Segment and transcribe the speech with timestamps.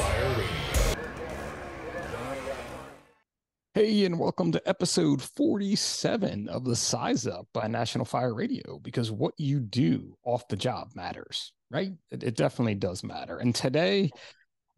[0.00, 0.94] Fire Radio.
[3.74, 9.10] Hey, and welcome to episode 47 of the Size Up by National Fire Radio because
[9.10, 11.92] what you do off the job matters, right?
[12.10, 13.38] It, it definitely does matter.
[13.38, 14.10] And today,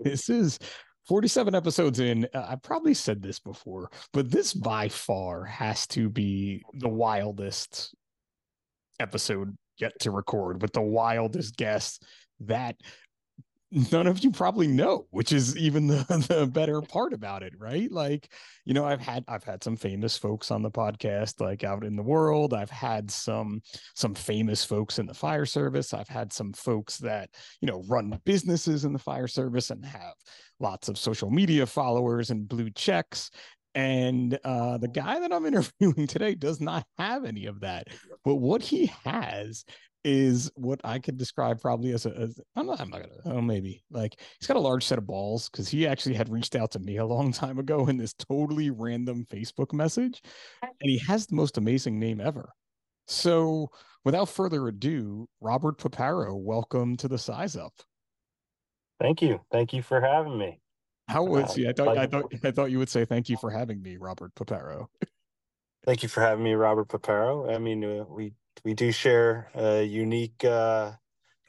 [0.00, 0.58] this is
[1.06, 2.26] 47 episodes in.
[2.34, 7.94] Uh, I've probably said this before, but this by far has to be the wildest
[8.98, 12.02] episode yet to record with the wildest guest
[12.40, 12.76] that
[13.72, 17.90] none of you probably know which is even the, the better part about it right?
[17.90, 18.32] Like
[18.64, 21.96] you know i've had i've had some famous folks on the podcast like out in
[21.96, 22.54] the world.
[22.54, 23.60] I've had some
[23.94, 25.94] some famous folks in the fire service.
[25.94, 30.14] I've had some folks that you know run businesses in the fire service and have
[30.60, 33.30] lots of social media followers and blue checks.
[33.74, 35.44] And uh, the guy that I'm
[35.80, 37.88] interviewing today does not have any of that.
[38.24, 39.64] But what he has
[40.06, 42.16] is what I could describe probably as a.
[42.16, 42.80] As, I'm not.
[42.80, 43.36] I'm not gonna.
[43.36, 46.54] Oh, maybe like he's got a large set of balls because he actually had reached
[46.54, 50.22] out to me a long time ago in this totally random Facebook message,
[50.62, 52.48] and he has the most amazing name ever.
[53.08, 53.68] So,
[54.04, 57.72] without further ado, Robert Piparo, welcome to the Size Up.
[59.00, 59.40] Thank you.
[59.50, 60.60] Thank you for having me.
[61.08, 61.68] How was you?
[61.68, 64.32] I thought I thought I thought you would say thank you for having me, Robert
[64.36, 64.86] Piparo.
[65.84, 67.52] Thank you for having me, Robert Piparo.
[67.52, 68.32] I mean, uh, we
[68.64, 70.92] we do share a unique uh,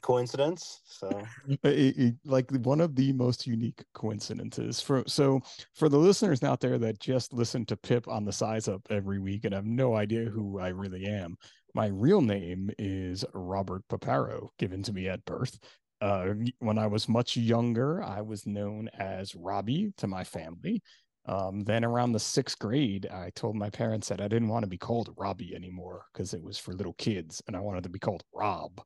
[0.02, 0.80] coincidence.
[0.84, 1.22] So,
[2.24, 4.80] like one of the most unique coincidences.
[4.80, 5.40] For so
[5.74, 9.18] for the listeners out there that just listen to Pip on the Size Up every
[9.18, 11.36] week and have no idea who I really am,
[11.74, 15.58] my real name is Robert Piparo, given to me at birth.
[16.00, 20.80] Uh, when I was much younger, I was known as Robbie to my family.
[21.28, 24.68] Um, then around the sixth grade, I told my parents that I didn't want to
[24.68, 27.98] be called Robbie anymore because it was for little kids and I wanted to be
[27.98, 28.80] called Rob.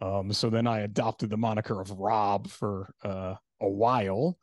[0.00, 4.36] Um, so then I adopted the moniker of Rob for uh, a while.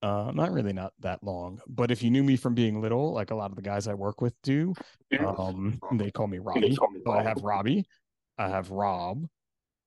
[0.00, 3.32] Uh, not really not that long, but if you knew me from being little, like
[3.32, 4.72] a lot of the guys I work with do,
[5.26, 6.74] um, they call me Robbie.
[7.04, 7.84] So I have Robbie,
[8.38, 9.26] I have Rob,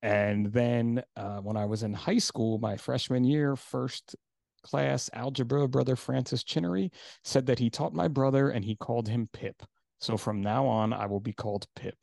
[0.01, 4.15] and then uh, when I was in high school, my freshman year, first
[4.63, 6.91] class algebra, brother Francis Chinnery
[7.23, 9.63] said that he taught my brother and he called him Pip.
[9.99, 11.95] So from now on, I will be called Pip.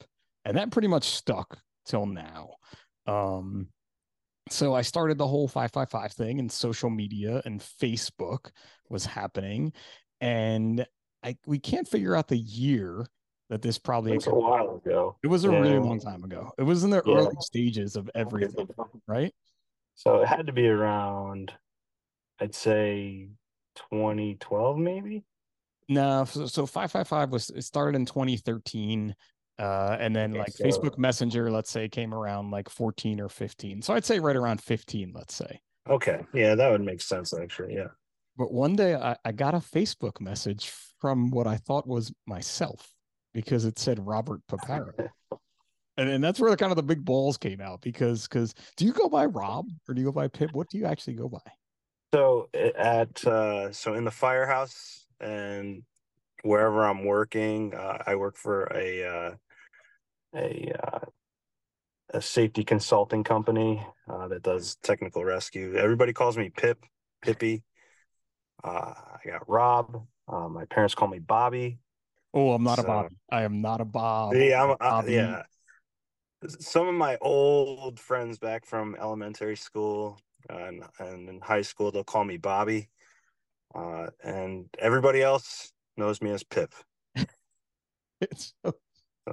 [0.45, 2.51] And that pretty much stuck till now.
[3.07, 3.69] Um,
[4.51, 8.51] so I started the whole 555 thing and social media and Facebook
[8.89, 9.73] was happening.
[10.21, 10.87] And
[11.23, 13.05] I we can't figure out the year
[13.51, 15.17] that this probably it was a while ago.
[15.23, 15.59] It was a Yeah.
[15.59, 16.53] really long time ago.
[16.59, 17.15] It was in the Yeah.
[17.15, 18.69] early stages of everything,
[19.07, 19.35] right?
[19.95, 21.53] So it had to be around,
[22.41, 23.29] I'd say
[23.91, 25.25] 2012, maybe.
[25.89, 29.15] No, so, so 555 was it started in 2013.
[29.59, 33.29] Uh, and then Okay, like so- Facebook Messenger, let's say, came around like 14 or
[33.29, 33.83] 15.
[33.83, 35.61] So I'd say right around 15, let's say.
[35.89, 36.25] Okay.
[36.35, 37.75] Yeah, that would make sense, actually.
[37.75, 37.89] Yeah.
[38.37, 42.89] But one day I, I got a Facebook message from what I thought was myself
[43.33, 44.93] because it said Robert Piparo.
[45.97, 48.85] and, and that's where the, kind of the big balls came out because because do
[48.85, 50.51] you go by Rob or do you go by Pip?
[50.53, 51.41] What do you actually go by?
[52.15, 55.83] So at uh, so in the firehouse and
[56.43, 59.35] wherever I'm working, uh, I work for a uh,
[60.35, 61.01] a uh,
[62.15, 65.75] a safety consulting company uh, that does technical rescue.
[65.77, 66.85] Everybody calls me Pip,
[67.23, 67.63] Pippy.
[68.65, 70.07] Uh, I got Rob.
[70.27, 71.79] Uh, my parents call me Bobby.
[72.33, 73.13] Oh, I'm not a Bob.
[73.31, 74.35] I am not a Bob.
[74.35, 75.43] Yeah, I'm, uh, yeah.
[76.47, 82.05] Some of my old friends back from elementary school and and in high school, they'll
[82.05, 82.89] call me Bobby.
[83.75, 86.73] Uh, and everybody else knows me as Pip.
[88.21, 88.75] It's so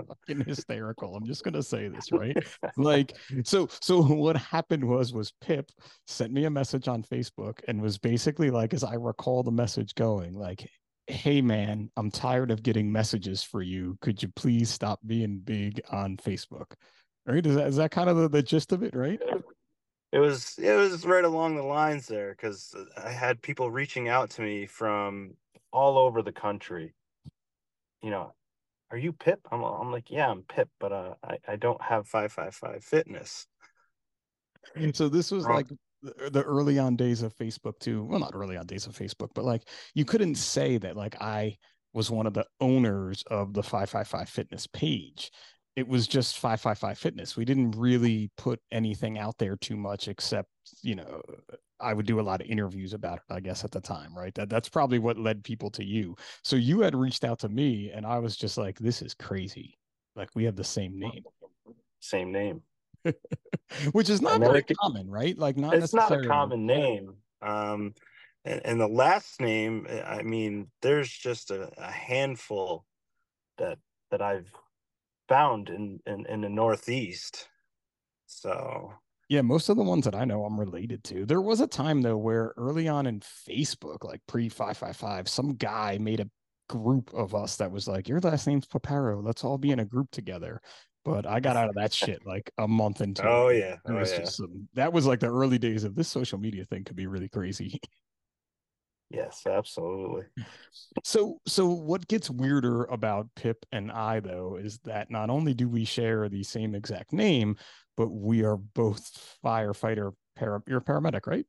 [0.08, 1.16] fucking hysterical.
[1.16, 2.38] I'm just gonna say this, right?
[2.78, 3.14] like
[3.44, 5.72] so so what happened was was Pip
[6.08, 9.96] sent me a message on Facebook and was basically like, as I recall the message
[9.96, 10.70] going, like,
[11.08, 13.98] hey man, I'm tired of getting messages for you.
[14.02, 16.74] Could you please stop being big on Facebook?
[17.26, 17.46] Right?
[17.46, 19.20] Is that is that kind of the, the gist of it, right?
[20.16, 24.30] It was it was right along the lines there because I had people reaching out
[24.32, 25.36] to me from
[25.74, 26.94] all over the country.
[28.02, 28.34] You know,
[28.92, 29.42] are you Pip?
[29.52, 32.82] I'm I'm like, yeah, I'm Pip, but uh, I I don't have five five five
[32.82, 33.46] fitness.
[34.74, 35.58] And so this was Wrong.
[35.58, 35.68] like
[36.02, 38.06] the the early on days of Facebook too.
[38.06, 41.58] Well, not early on days of Facebook, but like you couldn't say that like I
[41.92, 45.30] was one of the owners of the 555 fitness page.
[45.76, 47.36] It was just 555 fitness.
[47.36, 50.50] We didn't really put anything out there too much except,
[50.82, 51.22] you know,
[51.80, 54.34] I would do a lot of interviews about it, I guess, at the time, right?
[54.36, 56.16] That that's probably what led people to you.
[56.44, 59.78] So you had reached out to me and I was just like, this is crazy.
[60.16, 61.24] Like we have the same name.
[62.02, 62.62] Same name.
[63.92, 65.36] Which is not very common, right?
[65.36, 67.16] Like not it's not a common name.
[67.42, 67.96] Um,
[68.46, 72.86] and, and the last name, I mean, there's just a, a handful
[73.58, 73.80] that
[74.12, 74.52] that I've
[75.28, 77.48] found in, in in the Northeast.
[78.26, 78.94] So
[79.30, 81.26] yeah, most of the ones that I know I'm related to.
[81.26, 85.98] There was a time though where early on in Facebook, like pre 555, some guy
[85.98, 86.30] made a
[86.70, 89.24] group of us that was like, Your last name's Piparo.
[89.24, 90.62] Let's all be in a group together.
[91.04, 93.78] But I got out of that shit like a month into Oh yeah.
[93.88, 94.20] Oh was yeah.
[94.20, 97.08] just some, that was like the early days of this social media thing could be
[97.08, 97.80] really crazy.
[99.10, 100.24] Yes, absolutely.
[101.04, 105.70] So so what gets weirder about Pip and I though is that not only do
[105.70, 107.58] we share the same exact name,
[107.98, 111.46] but we are both firefighter para you're a paramedic, right?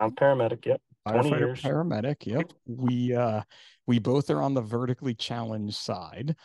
[0.00, 0.64] I'm paramedic.
[0.66, 0.80] Yep.
[1.06, 1.60] 20 Firefighter years.
[1.60, 2.26] paramedic.
[2.26, 2.52] Yep.
[2.66, 3.42] We uh
[3.86, 6.36] we both are on the vertically challenged side.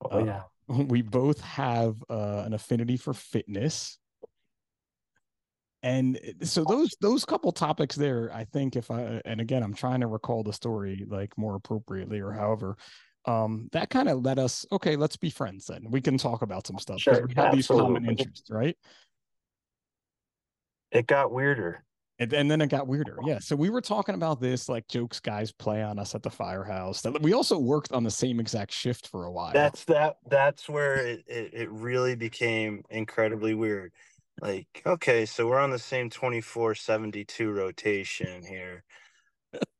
[0.00, 0.42] Oh Uh, yeah.
[0.66, 3.98] We both have uh, an affinity for fitness.
[5.84, 9.74] And uh, so those those couple topics there, I think if I and again I'm
[9.74, 12.76] trying to recall the story like more appropriately or however,
[13.26, 15.86] um, that kind of let us okay, let's be friends then.
[15.90, 18.76] We can talk about some stuff because Sure, we have these common interests, right?
[20.90, 21.84] It got weirder.
[22.18, 23.18] And, and then it got weirder.
[23.26, 23.40] Yeah.
[23.40, 27.02] So we were talking about this like jokes guys play on us at the firehouse.
[27.02, 29.52] That we also worked on the same exact shift for a while.
[29.52, 33.92] That's that that's where it, it, it really became incredibly weird.
[34.40, 38.84] Like, okay, so we're on the same 2472 rotation here.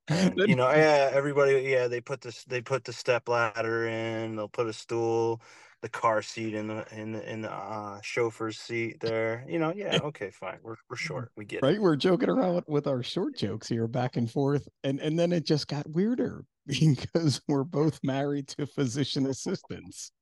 [0.09, 4.37] And you know, yeah, everybody yeah, they put this they put the step ladder in,
[4.37, 5.41] they'll put a stool,
[5.83, 9.45] the car seat in the in the in the uh, chauffeur's seat there.
[9.49, 10.59] You know, yeah, okay, fine.
[10.63, 11.33] We're we're short.
[11.37, 11.67] We get it.
[11.67, 15.33] right we're joking around with our short jokes here back and forth and and then
[15.33, 20.13] it just got weirder because we're both married to physician assistants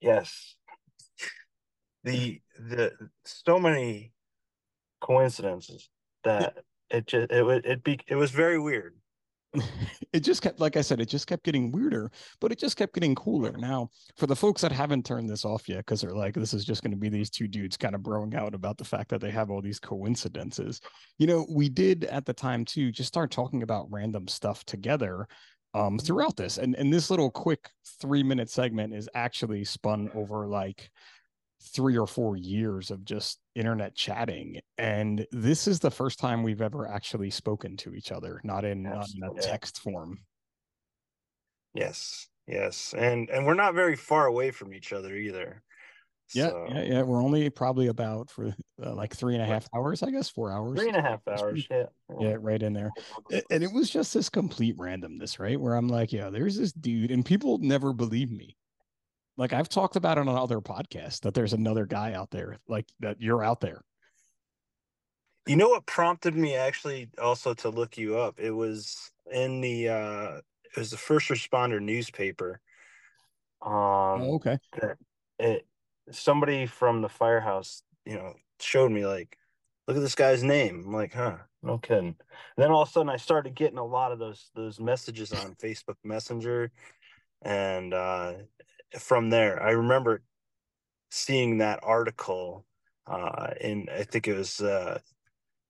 [0.00, 0.56] Yes.
[2.04, 2.92] The the
[3.24, 4.12] so many
[5.00, 5.88] coincidences
[6.24, 6.58] that
[6.90, 8.94] it just it was it be it was very weird.
[10.12, 12.08] it just kept like i said it just kept getting weirder
[12.40, 13.52] but it just kept getting cooler.
[13.58, 16.64] Now for the folks that haven't turned this off yet because they're like this is
[16.64, 19.20] just going to be these two dudes kind of broing out about the fact that
[19.20, 20.80] they have all these coincidences.
[21.18, 25.26] You know we did at the time too just start talking about random stuff together
[25.74, 27.70] um throughout this and and this little quick
[28.00, 30.90] three minute segment is actually spun over like
[31.62, 36.62] three or four years of just internet chatting and this is the first time we've
[36.62, 40.18] ever actually spoken to each other not in, not in a text form
[41.74, 42.26] Yes.
[42.46, 42.94] Yes.
[42.98, 45.62] And and we're not very far away from each other either.
[46.34, 48.46] yeah So, yeah yeah we're only probably about for
[48.84, 51.20] uh, like three and a half hours i guess four hours Three and a half
[51.28, 51.66] hours.
[51.70, 51.84] Yeah.
[52.20, 52.90] yeah right in there
[53.50, 57.10] and it was just this complete randomness right where i'm like yeah there's this dude
[57.10, 58.56] and people never believe me
[59.40, 62.86] like i've talked about it on other podcasts that there's another guy out there like
[63.00, 63.82] that you're out there
[65.46, 68.38] You know what prompted me actually also to look you up?
[68.38, 72.60] It was in the uh it was the first responder newspaper.
[73.62, 74.98] Um oh, okay that
[75.38, 75.66] it
[76.12, 79.36] somebody from the firehouse, you know, showed me like,
[79.88, 80.84] look at this guy's name.
[80.86, 82.06] I'm like, huh, no kidding.
[82.08, 82.16] And
[82.56, 85.54] then all of a sudden I started getting a lot of those those messages on
[85.56, 86.70] Facebook Messenger.
[87.42, 88.34] And uh
[88.98, 90.22] from there, I remember
[91.10, 92.66] seeing that article
[93.06, 94.98] uh in I think it was uh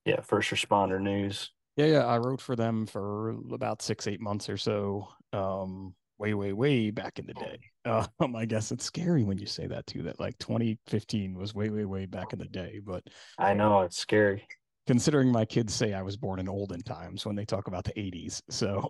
[0.04, 1.50] yeah, first responder news.
[1.76, 2.06] Yeah, yeah.
[2.06, 5.08] I wrote for them for about six, eight months or so.
[5.32, 7.58] Um, way, way, way back in the day.
[7.86, 11.70] Um, I guess it's scary when you say that too, that like 2015 was way,
[11.70, 12.78] way, way back in the day.
[12.84, 13.04] But
[13.38, 14.46] I know it's scary.
[14.86, 17.98] considering my kids say I was born in olden times when they talk about the
[17.98, 18.42] 80s.
[18.50, 18.88] So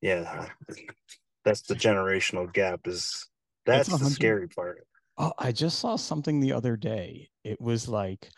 [0.00, 0.48] Yeah.
[1.44, 3.28] That's the generational gap is
[3.66, 4.86] that's the scary part.
[5.16, 7.30] Oh, I just saw something the other day.
[7.44, 8.30] It was like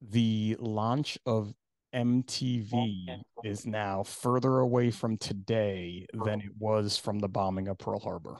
[0.00, 1.52] the launch of
[1.94, 8.00] MTV is now further away from today than it was from the bombing of Pearl
[8.00, 8.38] Harbor.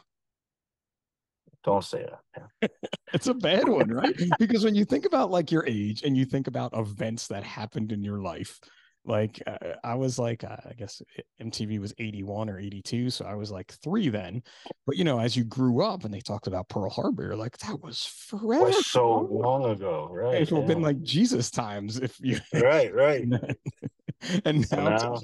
[1.65, 2.71] Don't say that.
[3.15, 4.17] It's a bad one, right?
[4.39, 7.93] because when you think about like your age and you think about events that happened
[7.93, 8.59] in your life,
[9.05, 11.03] like uh, I was like, uh, I guess
[11.41, 13.11] MTV was 81 or 82.
[13.11, 14.43] So I was like three then.
[14.87, 17.59] But, you know, as you grew up and they talked about Pearl Harbor, you're like,
[17.59, 18.67] that was forever.
[18.67, 20.43] was so long ago, right?
[20.43, 22.39] It would have been like Jesus times if you.
[22.55, 23.25] right, right.
[24.45, 25.21] and now, now,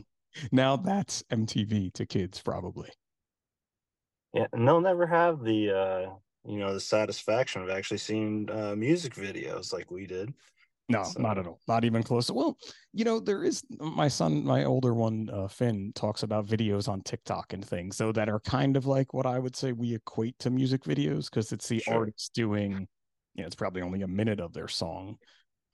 [0.51, 2.91] now that's MTV to kids, probably.
[4.35, 6.11] yeah, and they'll never have the uh
[6.45, 10.33] you know the satisfaction of actually seeing uh music videos like we did.
[10.89, 11.61] No, So- not at all.
[11.69, 12.31] Not even close.
[12.31, 12.57] Well,
[12.93, 17.03] you know, there is my son, my older one, uh, Finn, talks about videos on
[17.03, 20.39] TikTok and things, so that are kind of like what I would say we equate
[20.41, 21.95] to music videos because it's the Sure.
[21.95, 22.89] artist doing,
[23.35, 25.19] you know, it's probably only a minute of their song.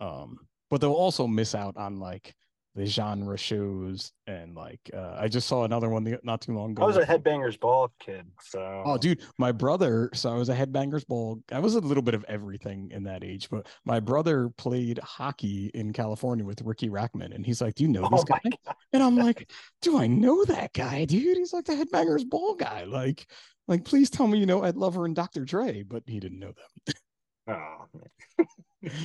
[0.00, 2.34] Um, but they'll also miss out on like
[2.74, 6.82] the genre shows and like uh, I just saw another one not too long ago.
[6.82, 10.10] I was a headbangers ball kid, so oh dude, my brother.
[10.12, 11.40] So I was a headbangers ball.
[11.52, 15.70] I was a little bit of everything in that age, but my brother played hockey
[15.74, 19.02] in California with Ricky Rachtman, and he's like, "Do you know this oh guy?" And
[19.02, 19.50] I'm like,
[19.80, 21.36] "Do I know that guy, dude?
[21.36, 22.84] He's like the headbangers ball guy.
[22.84, 23.30] Like,
[23.68, 25.44] like please tell me you know Ed Lover and Dr.
[25.44, 26.94] Dre." But he didn't know them.
[27.48, 27.86] oh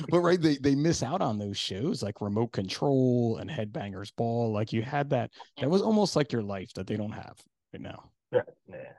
[0.08, 4.52] but right, they they miss out on those shows like Remote Control and Headbangers Ball.
[4.52, 5.30] Like you had that.
[5.58, 7.36] That was almost like your life that they don't have
[7.72, 8.10] right now.
[8.32, 8.92] Yeah, yeah.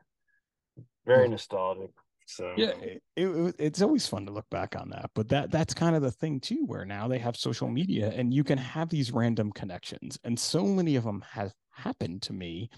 [1.06, 1.32] Very mm.
[1.32, 1.92] nostalgic.
[2.26, 5.12] So yeah, it, it, it's always fun to look back on that.
[5.16, 8.34] But that that's kind of the thing too, where now they have social media and
[8.34, 12.70] you can have these random connections, and so many of them have happened to me.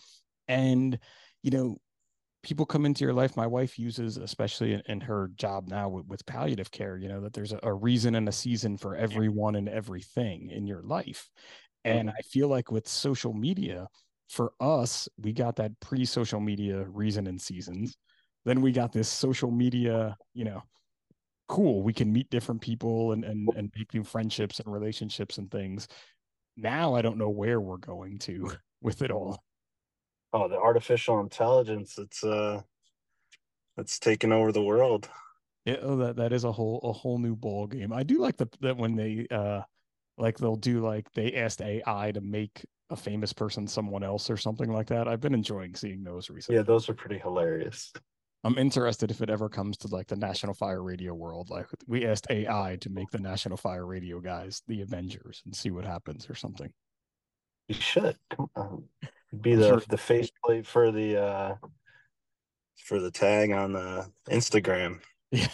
[0.48, 0.98] And
[1.42, 1.78] you know,
[2.44, 6.06] people come into your life my wife uses especially in, in her job now with,
[6.08, 9.56] with, palliative care you know that there's a, a, reason and a season for everyone
[9.56, 11.30] and everything in your life.
[11.86, 12.18] And mm-hmm.
[12.18, 13.88] i feel like with social media
[14.30, 17.98] for us we got that pre-social media reason and seasons.
[18.46, 20.62] Then we got this social media you know
[21.50, 25.50] cool we can meet different people and and, and make new friendships and relationships and
[25.50, 25.88] things.
[26.58, 29.44] Now i don't know where we're going to with it all
[30.34, 32.62] oh the artificial intelligence it's uh
[33.78, 35.10] it's taken over the world.
[35.66, 38.38] Yeah oh, that that is a whole a whole new ball game i do like
[38.38, 39.62] the that when they uh
[40.18, 44.38] like they'll do like they asked ai to make a famous person someone else or
[44.38, 45.08] something like that.
[45.08, 46.58] I've been enjoying seeing those recently.
[46.58, 47.92] Yeah those are pretty hilarious.
[48.46, 51.50] I'm interested if it ever comes to like the national fire radio world.
[51.50, 55.72] Like we asked ai to make the national fire radio guys the avengers and see
[55.72, 56.72] what happens or something.
[57.68, 58.18] You should.
[58.30, 58.84] Come on
[59.42, 61.56] be the the faceplate for the uh
[62.78, 65.00] for the tag on the Instagram.
[65.32, 65.48] Yeah.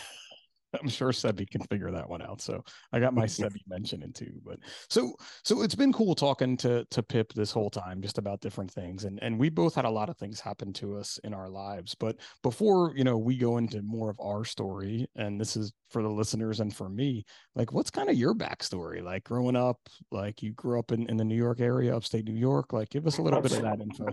[0.79, 2.41] I'm sure Sebi can figure that one out.
[2.41, 4.33] So I got my Sebi mention in too.
[4.45, 4.59] But
[4.89, 8.71] so so it's been cool talking to to Pip this whole time just about different
[8.71, 9.05] things.
[9.05, 11.95] And and we both had a lot of things happen to us in our lives.
[11.95, 16.03] But before, you know, we go into more of our story, and this is for
[16.03, 19.03] the listeners and for me, like what's kind of your backstory?
[19.03, 19.79] Like growing up,
[20.11, 22.73] like you grew up in, in the New York area, upstate New York.
[22.73, 24.05] Like give us a little bit of that info.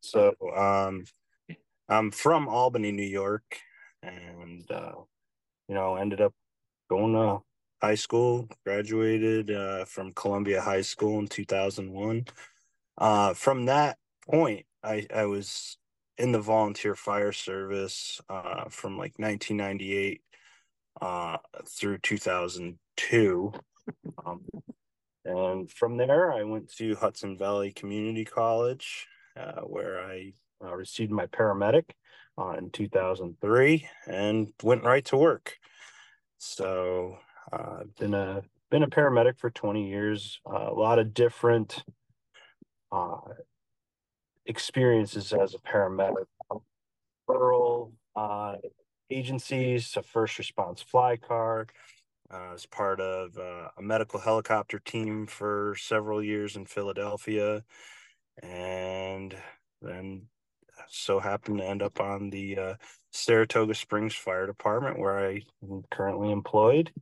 [0.00, 1.04] So um
[1.88, 3.44] I'm from Albany, New York,
[4.02, 4.92] and uh
[5.68, 6.32] you know, ended up
[6.88, 7.40] going to
[7.82, 12.26] high school, graduated uh, from Columbia High School in 2001.
[12.98, 15.76] Uh, from that point, I, I was
[16.18, 20.22] in the volunteer fire service uh, from like 1998
[21.00, 21.36] uh,
[21.68, 23.52] through 2002.
[24.24, 24.40] Um,
[25.24, 29.06] and from there, I went to Hudson Valley Community College,
[29.38, 30.32] uh, where I
[30.64, 31.90] uh, received my paramedic
[32.38, 35.56] uh, in 2003 and went right to work.
[36.38, 37.18] So
[37.52, 40.40] uh, been a been a paramedic for 20 years.
[40.44, 41.84] Uh, a lot of different
[42.90, 43.18] uh,
[44.44, 46.26] experiences as a paramedic.
[47.26, 48.56] Federal uh,
[49.10, 51.66] agencies, a first response fly car.
[52.28, 57.62] Uh, as part of a medical helicopter team for several years in Philadelphia,
[58.42, 59.32] and
[59.80, 60.22] then
[60.88, 62.74] so happened to end up on the uh,
[63.10, 66.92] Saratoga Springs Fire Department, where I am currently employed.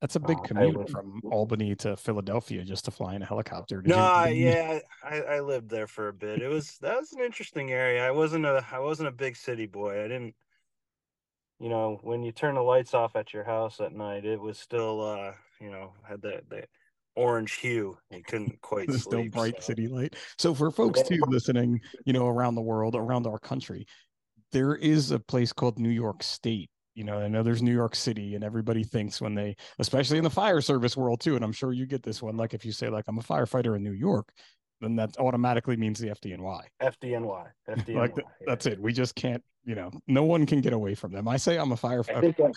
[0.00, 3.80] That's a big uh, commute from Albany to Philadelphia just to fly in a helicopter.
[3.80, 4.48] Did no, you...
[4.48, 6.42] yeah, I, I lived there for a bit.
[6.42, 8.06] It was that was an interesting area.
[8.06, 10.00] I wasn't a I wasn't a big city boy.
[10.04, 10.34] I didn't,
[11.58, 14.58] you know, when you turn the lights off at your house at night, it was
[14.58, 16.68] still, uh, you know, had that that
[17.16, 17.96] orange hue.
[18.10, 19.68] You couldn't quite the still bright so.
[19.68, 20.16] city light.
[20.38, 23.86] So for folks too listening, you know, around the world, around our country,
[24.52, 26.70] there is a place called New York State.
[26.94, 30.24] You know, I know there's New York City, and everybody thinks when they, especially in
[30.24, 32.36] the fire service world too, and I'm sure you get this one.
[32.36, 34.28] Like if you say like I'm a firefighter in New York,
[34.80, 36.60] then that automatically means the FDNY.
[36.80, 37.46] FDNY.
[37.68, 37.94] FDNY.
[37.96, 38.46] like the, yeah.
[38.46, 38.80] that's it.
[38.80, 39.42] We just can't.
[39.64, 41.26] You know, no one can get away from them.
[41.26, 42.52] I say I'm a firefighter,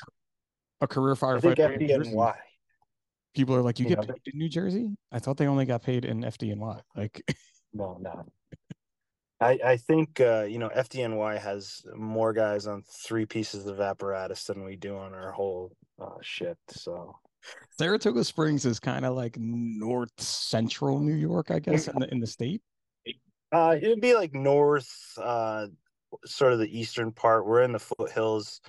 [0.81, 1.59] a career firefighter.
[1.59, 2.35] I think FDNY
[3.37, 4.89] people are like, you, you get know, paid in New Jersey?
[5.11, 6.81] I thought they only got paid in FDNY.
[6.95, 7.21] Like,
[7.73, 8.25] no, no.
[9.39, 14.45] I, I think uh, you know FDNY has more guys on three pieces of apparatus
[14.45, 16.71] than we do on our whole uh, shift.
[16.71, 17.15] So
[17.77, 22.19] Saratoga Springs is kind of like north central New York, I guess, in the in
[22.19, 22.61] the state.
[23.51, 24.91] Uh, it'd be like north,
[25.21, 25.67] uh,
[26.25, 27.45] sort of the eastern part.
[27.45, 28.59] We're in the foothills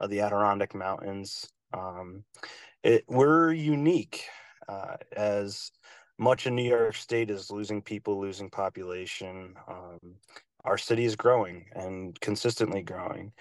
[0.00, 1.46] of the Adirondack Mountains.
[1.72, 2.24] Um,
[2.84, 4.24] it, we're unique
[4.68, 5.72] uh, as
[6.18, 9.54] much of New York State is losing people, losing population.
[9.66, 9.98] Um,
[10.64, 13.32] our city is growing and consistently growing.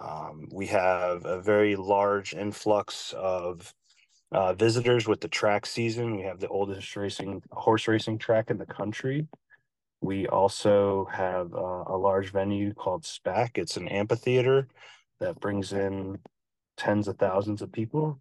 [0.00, 3.74] Um, we have a very large influx of
[4.32, 6.16] uh, visitors with the track season.
[6.16, 9.26] We have the oldest racing horse racing track in the country.
[10.00, 13.58] We also have uh, a large venue called SPAC.
[13.58, 14.68] It's an amphitheater
[15.18, 16.20] that brings in
[16.76, 18.20] tens of thousands of people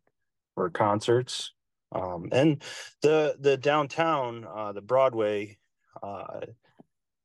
[0.60, 1.54] for concerts.
[1.94, 2.62] Um, and
[3.01, 5.58] the the downtown, uh, the Broadway
[6.04, 6.42] uh,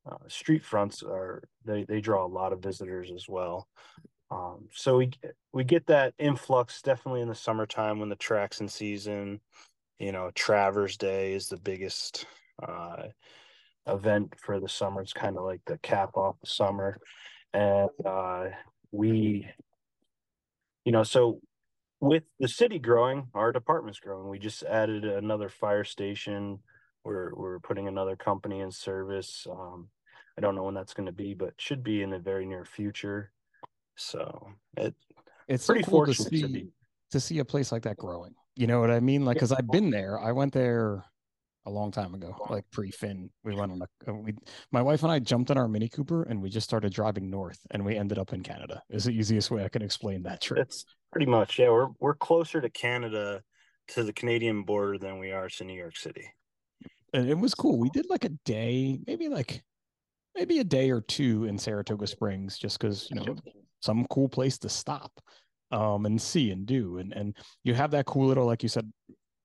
[0.08, 3.66] uh, street fronts are they they draw a lot of visitors as well.
[4.30, 5.10] Um, so we
[5.52, 9.40] we get that influx definitely in the summertime when the track's in season.
[9.98, 12.26] You know, Travers Day is the biggest
[12.62, 13.08] uh,
[13.88, 15.02] event for the summer.
[15.02, 16.98] It's kind of like the cap off the summer,
[17.52, 18.44] and uh,
[18.92, 19.48] we,
[20.84, 21.40] you know, so
[22.04, 24.28] with the city growing, our department's growing.
[24.28, 26.58] We just added another fire station.
[27.04, 29.46] We're we're putting another company in service.
[29.50, 29.88] Um,
[30.36, 32.64] I don't know when that's going to be, but should be in the very near
[32.64, 33.32] future.
[33.96, 34.94] So it
[35.48, 36.66] it's pretty so cool to see to,
[37.12, 38.34] to, see a place like that growing.
[38.56, 39.24] You know what I mean?
[39.24, 40.18] Like, because I've been there.
[40.18, 41.04] I went there
[41.66, 43.30] a long time ago, like pre Finn.
[43.42, 44.34] We went on a uh, we.
[44.72, 47.58] My wife and I jumped in our Mini Cooper and we just started driving north,
[47.70, 48.82] and we ended up in Canada.
[48.90, 50.60] Is the easiest way I can explain that trip.
[50.60, 51.70] It's pretty much yeah.
[51.70, 53.42] We're we're closer to Canada
[53.88, 56.26] to the Canadian border than we are to New York City.
[57.12, 57.78] And it was cool.
[57.78, 59.62] We did like a day, maybe like
[60.34, 63.36] maybe a day or two in Saratoga Springs, just because you know
[63.80, 65.12] some cool place to stop
[65.70, 66.98] um, and see and do.
[66.98, 68.90] And and you have that cool little, like you said,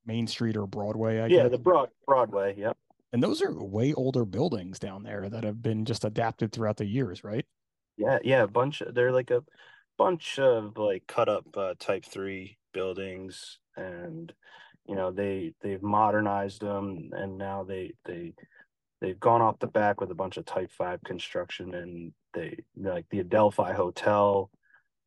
[0.10, 1.20] Main Street or Broadway.
[1.20, 1.52] I yeah, guess.
[1.52, 2.56] the broad Broadway.
[2.58, 2.76] Yep.
[3.14, 6.86] And those are way older buildings down there that have been just adapted throughout the
[6.86, 7.46] years, right?
[7.96, 8.82] Yeah, yeah, a bunch.
[8.92, 9.44] They're like a
[10.00, 14.34] bunch of like cut up uh, Type Three buildings, and
[14.88, 18.34] you know they they've modernized them, and now they they
[19.02, 23.06] they've gone off the back with a bunch of Type Five construction, and they like
[23.12, 24.50] the Adelphi Hotel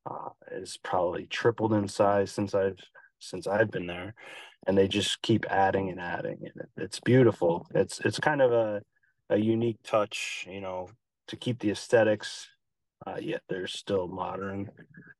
[0.08, 2.78] uh, is probably tripled in size since I've
[3.22, 4.14] since I've been there,
[4.66, 7.66] and they just keep adding and adding, and it's beautiful.
[7.74, 8.82] It's it's kind of a
[9.30, 10.88] a unique touch, you know,
[11.28, 12.48] to keep the aesthetics,
[13.06, 14.70] uh, yet there's still modern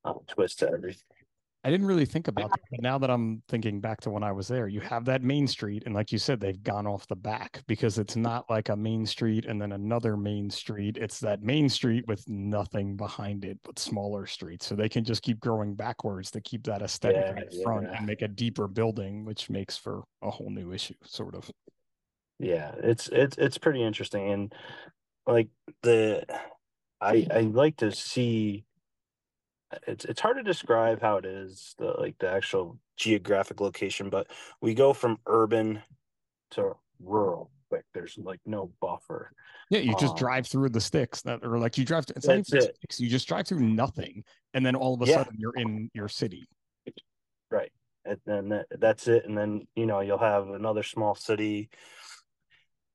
[0.05, 1.22] uh, twist to everything.
[1.65, 2.61] I didn't really think about that.
[2.73, 5.47] But now that I'm thinking back to when I was there, you have that main
[5.47, 5.85] street.
[5.87, 8.23] And like you said, they've gone off the back because it's mm.
[8.23, 10.97] not like a main street and then another main street.
[10.97, 14.67] It's that main street with nothing behind it but smaller streets.
[14.67, 18.07] So they can just keep growing backwards to keep that aesthetic yeah, in front and
[18.07, 21.49] make a deeper building, which makes for a whole new issue, sort of.
[22.41, 24.33] Yeah, it's it's it's pretty interesting.
[24.33, 24.53] And
[25.29, 25.49] like
[25.85, 26.25] the
[27.01, 28.65] I I like to see
[29.87, 34.31] it's it's hard to describe how it is the like the actual geographic location but
[34.61, 35.83] we go from urban
[36.51, 39.33] to rural like there's like no buffer
[39.71, 42.27] yeah you just um, drive through the sticks that or like you drive to, it's
[42.27, 42.77] not even it.
[42.77, 44.23] sticks you just drive through nothing
[44.55, 45.17] and then all of a yeah.
[45.17, 46.47] sudden you're in your city
[47.51, 47.73] right
[48.05, 51.71] and then that, that's it and then you know you'll have another small city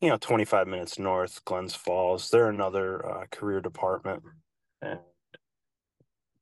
[0.01, 4.21] you know 25 minutes north glens falls they're another uh, career department
[4.81, 4.99] and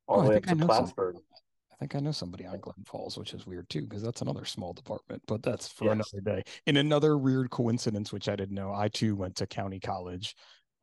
[0.06, 1.16] all oh, the way up to Plattsburgh.
[1.72, 4.46] I think I know somebody on Glen Falls, which is weird too, because that's another
[4.46, 5.92] small department, but that's for yes.
[5.92, 6.42] another day.
[6.66, 10.34] In another weird coincidence, which I didn't know, I too went to county college.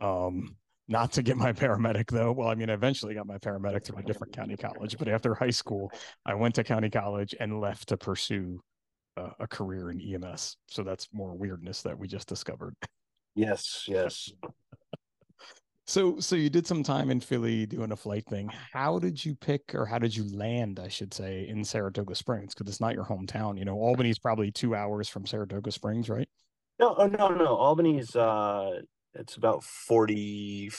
[0.01, 0.55] Um,
[0.87, 2.31] not to get my paramedic though.
[2.31, 5.33] Well, I mean, I eventually got my paramedic through a different county college, but after
[5.33, 5.91] high school,
[6.25, 8.61] I went to county college and left to pursue
[9.17, 10.57] uh, a career in EMS.
[10.67, 12.75] So that's more weirdness that we just discovered.
[13.35, 14.31] Yes, yes.
[15.93, 18.49] So, so you did some time in Philly doing a flight thing.
[18.71, 22.55] How did you pick, or how did you land, I should say, in Saratoga Springs?
[22.55, 23.59] Because it's not your hometown.
[23.59, 26.27] You know, Albany's probably two hours from Saratoga Springs, right?
[26.79, 27.45] No, oh, no, no.
[27.45, 28.79] Albany's uh,
[29.13, 30.71] it's about 40,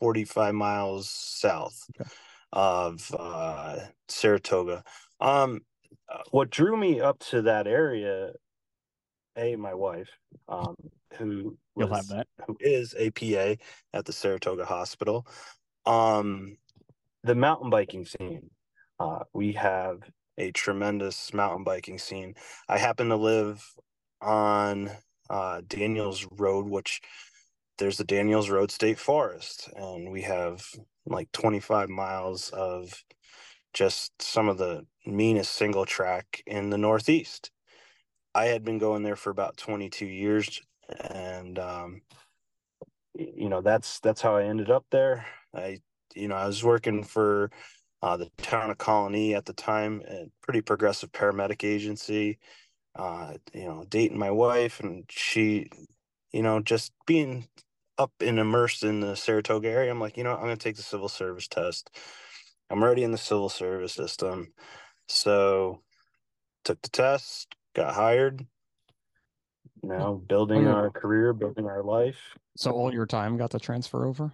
[0.00, 2.10] 45 miles south okay.
[2.52, 4.82] of uh, Saratoga.
[5.20, 5.60] Um,
[6.12, 8.32] uh, what drew me up to that area,
[9.38, 10.08] a my wife,
[10.48, 10.74] um,
[11.16, 11.56] who
[12.08, 12.26] that.
[12.46, 13.56] Who is APA
[13.94, 15.26] at the Saratoga Hospital.
[15.86, 16.56] Um,
[17.24, 18.50] the mountain biking scene.
[19.00, 20.00] Uh, we have
[20.38, 22.34] a tremendous mountain biking scene.
[22.68, 23.64] I happen to live
[24.20, 24.90] on
[25.30, 27.00] uh, Daniels Road, which
[27.78, 30.66] there's the Daniels Road State Forest, and we have
[31.06, 33.04] like 25 miles of
[33.72, 37.50] just some of the meanest single track in the Northeast.
[38.38, 40.62] I had been going there for about 22 years
[41.10, 42.02] and um,
[43.14, 45.26] you know that's that's how I ended up there.
[45.54, 45.80] I
[46.14, 47.50] you know I was working for
[48.02, 52.38] uh, the town of Colonie at the time, a pretty progressive paramedic agency.
[52.96, 55.70] Uh, you know, dating my wife, and she,
[56.32, 57.46] you know, just being
[57.98, 59.90] up and immersed in the Saratoga area.
[59.90, 61.90] I'm like, you know, I'm gonna take the civil service test.
[62.70, 64.52] I'm already in the civil service system,
[65.08, 65.82] so
[66.64, 68.44] took the test, got hired.
[69.82, 70.72] Now building yeah.
[70.72, 72.18] our career, building our life.
[72.56, 74.32] So all your time got to transfer over?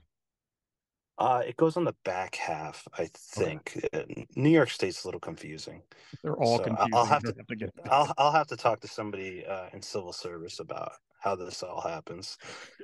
[1.19, 3.87] Uh, it goes on the back half, I think.
[3.93, 4.03] Uh,
[4.35, 5.83] New York State's a little confusing.
[6.23, 6.95] They're all So, I- confusing.
[6.95, 9.83] I'll have to- have to get I'll I'll have to talk to somebody uh, in
[9.83, 12.39] civil service about how this all happens.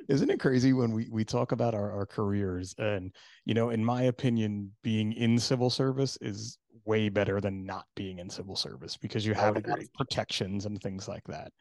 [0.08, 3.12] Isn't it crazy when we, we talk about our, our careers and,
[3.44, 6.58] you know, in my opinion, being in civil service is
[6.90, 9.84] way better than not being in civil service because you have would a lot agree.
[9.84, 11.52] of protections and things like that.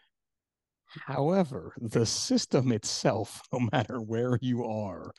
[1.05, 5.11] However, the system itself, no matter where you are,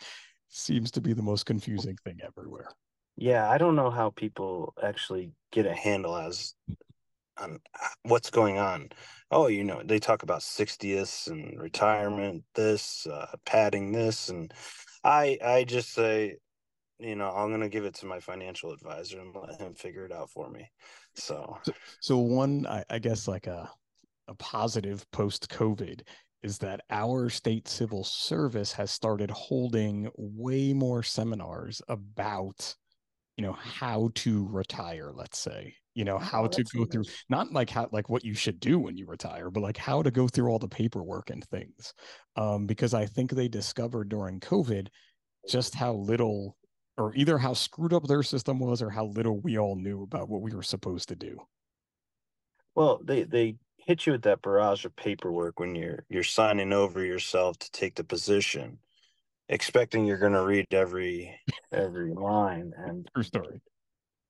[0.49, 2.67] seems to be the most confusing thing everywhere.
[3.17, 6.55] Yeah, I don't know how people actually get a handle as
[7.39, 8.89] on uh, what's going on.
[9.31, 14.53] Oh, you know, they talk about 60th and retirement, this, uh, padding this, and
[15.05, 16.39] I I just say,
[17.01, 20.13] you know, I'm gonna give it to my financial advisor and let him figure it
[20.13, 20.71] out for me.
[21.15, 21.57] So
[22.01, 23.71] So one, I, I guess like a
[24.29, 26.03] a positive post COVID
[26.43, 32.75] is that our state civil service has started holding way more seminars about,
[33.37, 37.53] you know, how to retire, let's say, you know, how Oh, to go through not
[37.53, 40.29] like how like what you should do when you retire, but like how to go
[40.29, 41.95] through all the paperwork and things.
[42.37, 44.89] Um, because I think they discovered during COVID
[45.49, 46.57] just how little
[47.01, 50.29] or either how screwed up their system was or how little we all knew about
[50.29, 51.41] what we were supposed to do.
[52.75, 57.05] Well, they they hit you with that barrage of paperwork when you're you're signing over
[57.05, 58.79] yourself to take the position,
[59.49, 61.35] expecting you're going to read every
[61.73, 63.61] every line, and True story.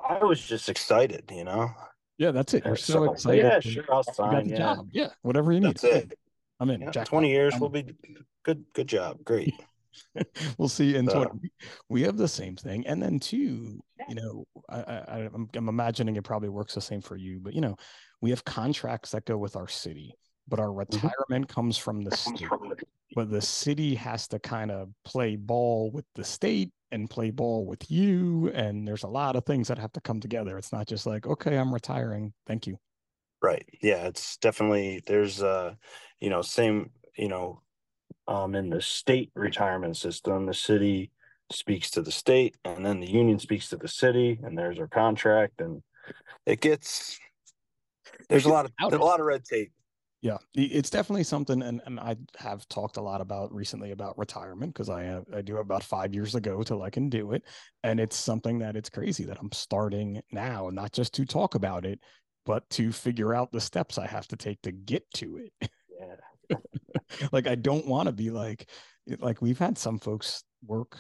[0.09, 1.71] I was just excited, you know.
[2.17, 2.65] Yeah, that's it.
[2.65, 3.45] You're Uh, so, excited.
[3.45, 4.49] Yeah, sure, I'll sign.
[4.49, 4.57] yeah.
[4.59, 4.89] Job.
[4.93, 5.69] yeah, whatever you need.
[5.77, 6.19] That's it.
[6.59, 6.81] I'm in.
[6.83, 7.05] Yeah.
[7.05, 7.85] Twenty years I'm will be
[8.45, 8.65] good.
[8.75, 9.19] Good job.
[9.25, 9.55] Great.
[10.59, 11.51] we'll see in So- 20 we-
[11.89, 12.87] we have the same thing.
[12.87, 17.03] And then two you know I, I I'm, I'm imagining it probably works the same
[17.03, 17.77] for you but you know
[18.23, 20.15] we have contracts that go with our city
[20.49, 22.49] but our retirement comes from the state.
[23.15, 27.67] but the city has to kind of play ball with the state and play ball
[27.67, 30.59] with you and there's a lot of things that have to come together.
[30.59, 32.33] It's not just like okay i'm retiring.
[32.47, 32.79] Thank you.
[33.43, 33.65] Right.
[33.83, 35.75] Yeah, it's definitely there's uh
[36.21, 37.63] you know, same, you know,
[38.29, 41.11] um in the state retirement system, the city
[41.53, 44.87] speaks to the state and then the union speaks to the city and there's our
[44.87, 45.83] contract and
[46.47, 47.19] it gets
[48.29, 49.01] there's a lot of crowded.
[49.01, 49.73] a lot of red tape.
[50.23, 54.75] Yeah, it's definitely something, and, and I have talked a lot about recently about retirement
[54.75, 57.43] because I have, I do about five years ago till I can do it,
[57.85, 61.87] and it's something that it's crazy that I'm starting now, not just to talk about
[61.87, 62.01] it,
[62.45, 65.71] but to figure out the steps I have to take to get to it.
[65.99, 66.57] Yeah.
[67.33, 68.69] like I don't want to be like,
[69.19, 70.97] like we've had some folks work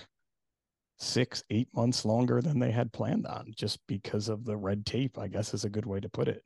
[0.98, 5.18] six, eight months longer than they had planned on just because of the red tape.
[5.18, 6.42] I guess is a good way to put it.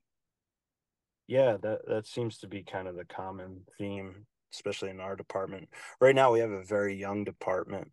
[1.27, 5.69] Yeah, that that seems to be kind of the common theme, especially in our department.
[6.01, 7.91] Right now we have a very young department.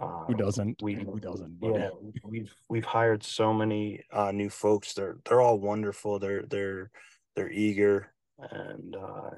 [0.00, 0.82] Uh, Who doesn't?
[0.82, 1.58] we Who doesn't?
[1.62, 1.90] Yeah
[2.24, 6.90] we've we've hired so many uh new folks they're they're all wonderful they're they're
[7.34, 8.12] they're eager
[8.50, 9.30] and uh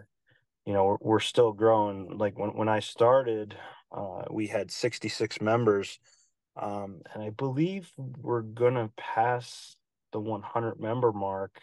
[0.69, 3.57] you know we're, we're still growing like when when i started
[3.91, 5.99] uh we had 66 members
[6.61, 9.77] um and i believe we're gonna pass
[10.13, 11.59] the 100 member mark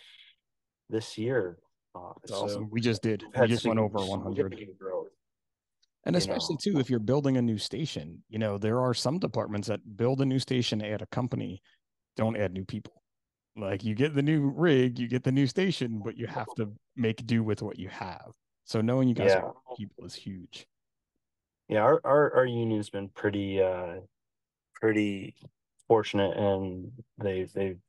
[0.89, 1.59] this year
[1.93, 2.69] uh so awesome.
[2.71, 3.23] We just did.
[3.39, 4.35] We just went over 100.
[4.35, 5.07] significant growth.
[6.03, 6.73] And you especially know.
[6.73, 10.19] too, if you're building a new station, you know, there are some departments that build
[10.19, 11.61] a new station, add a company,
[12.17, 13.01] don't add new people.
[13.55, 16.73] Like you get the new rig, you get the new station, but you have to
[16.97, 18.33] make do with what you have.
[18.65, 19.41] So knowing you guys Yeah.
[19.41, 20.67] are people is huge.
[21.69, 24.01] yeah our, our our union's been pretty uh
[24.73, 25.35] pretty
[25.87, 27.79] fortunate and they've they've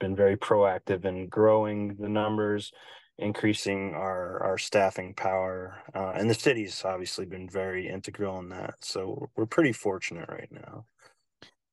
[0.00, 2.72] been very proactive in growing the numbers
[3.18, 8.74] increasing our our staffing power uh, and the city's obviously been very integral in that
[8.80, 10.84] so we're pretty fortunate right now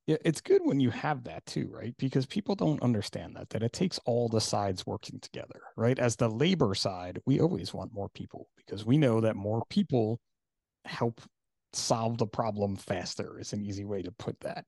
[0.06, 1.94] Yeah, it's good when you have that too, right?
[1.98, 5.98] Because people don't understand that that it takes all the sides working together, right?
[5.98, 10.20] As the labor side, we always want more people because we know that more people
[10.84, 11.20] help
[11.72, 14.64] solve the problem faster is an easy way to put that.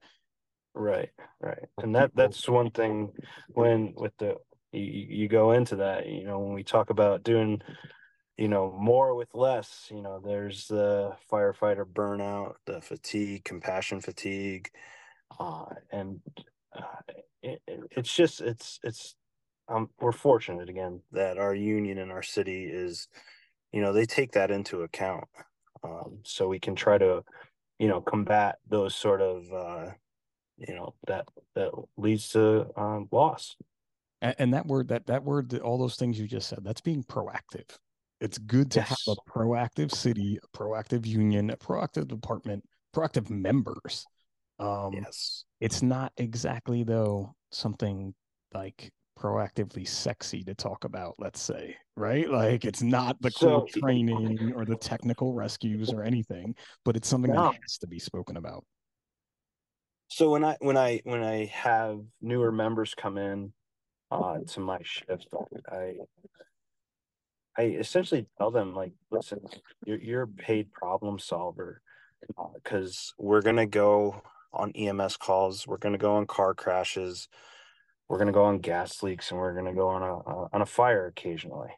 [0.74, 3.10] right right and that that's one thing
[3.54, 4.36] when with the
[4.72, 7.60] you, you go into that you know when we talk about doing
[8.36, 14.68] you know more with less you know there's the firefighter burnout the fatigue compassion fatigue
[15.38, 16.20] uh and
[16.76, 16.82] uh,
[17.42, 19.14] it, it, it's just it's it's
[19.68, 23.08] um we're fortunate again that our union and our city is
[23.72, 25.24] you know they take that into account
[25.84, 27.22] um so we can try to
[27.78, 29.90] you know combat those sort of uh
[30.56, 33.56] you know that that leads to um loss
[34.20, 37.04] And, and that word, that that word, all those things you just said, that's being
[37.04, 37.70] proactive.
[38.20, 38.88] It's good to yes.
[38.88, 42.64] have a proactive city, a proactive union, a proactive department,
[42.94, 44.08] proactive members.
[44.58, 45.44] Um, yes.
[45.60, 48.14] It's not exactly though something
[48.54, 52.30] like proactively sexy to talk about, let's say, right?
[52.30, 57.08] Like it's not the so, cool training or the technical rescues or anything, but it's
[57.08, 57.50] something no.
[57.50, 58.64] that has to be spoken about.
[60.08, 63.52] So when I when I when I have newer members come in
[64.10, 65.28] uh, to my shift,
[65.70, 65.96] I
[67.58, 69.40] I essentially tell them like, listen,
[69.84, 71.82] you're you're a paid problem solver
[72.54, 77.28] because uh, we're gonna go on EMS calls, we're gonna go on car crashes,
[78.08, 80.66] we're gonna go on gas leaks, and we're gonna go on a, a on a
[80.66, 81.70] fire occasionally,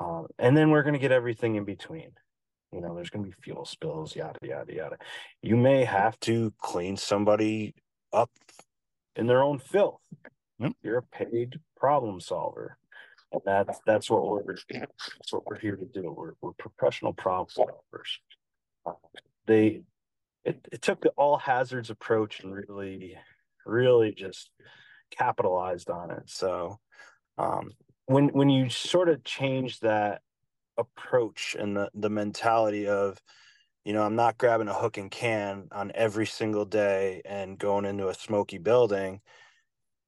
[0.00, 2.10] um, and then we're gonna get everything in between.
[2.72, 4.98] You know, there's going to be fuel spills, yada, yada, yada.
[5.42, 7.74] You may have to clean somebody
[8.12, 8.30] up
[9.16, 10.00] in their own filth.
[10.58, 10.72] Yep.
[10.82, 12.76] You're a paid problem solver.
[13.32, 16.10] And that's that's what we're that's what we're here to do.
[16.16, 18.08] We're we're professional problem solvers.
[18.86, 18.92] Uh,
[19.46, 19.82] they
[20.48, 23.16] it, it took the all hazards approach and really
[23.66, 24.50] really just
[25.10, 26.22] capitalized on it.
[26.26, 26.78] So
[27.36, 27.72] um,
[28.06, 30.22] when when you sort of change that
[30.78, 33.20] approach and the the mentality of
[33.84, 37.84] you know i'm not grabbing a hook and can on every single day and going
[37.84, 39.20] into a smoky building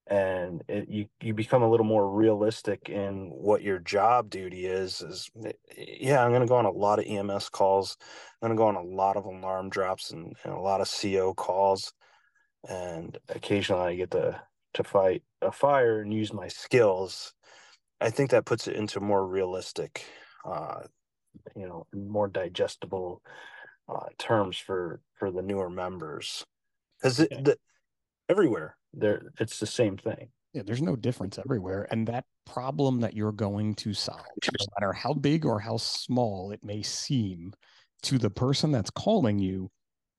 [0.07, 5.03] and it, you you become a little more realistic in what your job duty is
[5.03, 5.53] is eh,
[6.01, 7.97] yeah i'm going to go on a lot of ems calls
[8.43, 10.91] i'm going to go on a lot of alarm drops and, and a lot of
[11.03, 11.93] co calls
[12.69, 14.41] and occasionally i get to
[14.75, 17.35] to fight a fire and use my skills.
[18.01, 20.05] I think that puts it into more realistic
[20.45, 20.83] uh,
[21.57, 23.23] you know, more digestible
[23.89, 26.45] uh, terms for for the newer members,
[26.99, 27.57] because it, the,
[28.29, 30.29] everywhere there it's the same thing.
[30.53, 34.92] Yeah, there's no difference everywhere, and that problem that you're going to solve, no matter
[34.92, 37.53] how big or how small it may seem
[38.03, 39.70] to the person that's calling you,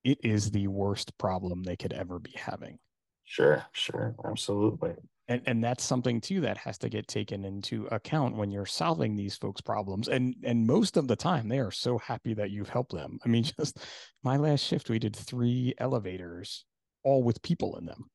[0.04, 2.80] it is the worst problem they could ever be having.
[3.26, 4.94] Sure, sure, absolutely.
[5.28, 9.16] And and that's something too that has to get taken into account when you're solving
[9.16, 10.10] these folks problems.
[10.10, 13.20] And and most of the time they are so happy that you've helped them.
[13.24, 13.80] I mean just
[14.24, 16.66] my last shift we did three elevators
[17.04, 18.11] all with people in them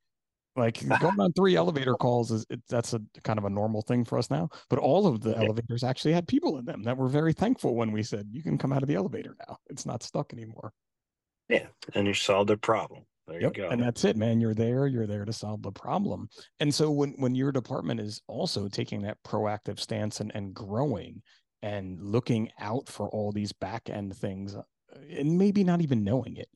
[0.56, 4.04] like going on three elevator calls is it, that's a kind of a normal thing
[4.04, 5.42] for us now but all of the yeah.
[5.42, 8.58] elevators actually had people in them that were very thankful when we said you can
[8.58, 10.72] come out of the elevator now it's not stuck anymore
[11.48, 13.56] yeah and you solved the problem there yep.
[13.72, 14.40] And that's it, man.
[14.40, 14.86] You're there.
[14.86, 16.28] You're there to solve the problem.
[16.60, 21.22] And so when when your department is also taking that proactive stance and, and growing
[21.62, 24.62] and looking out for all these back end things uh,
[25.10, 26.48] and maybe not even knowing it.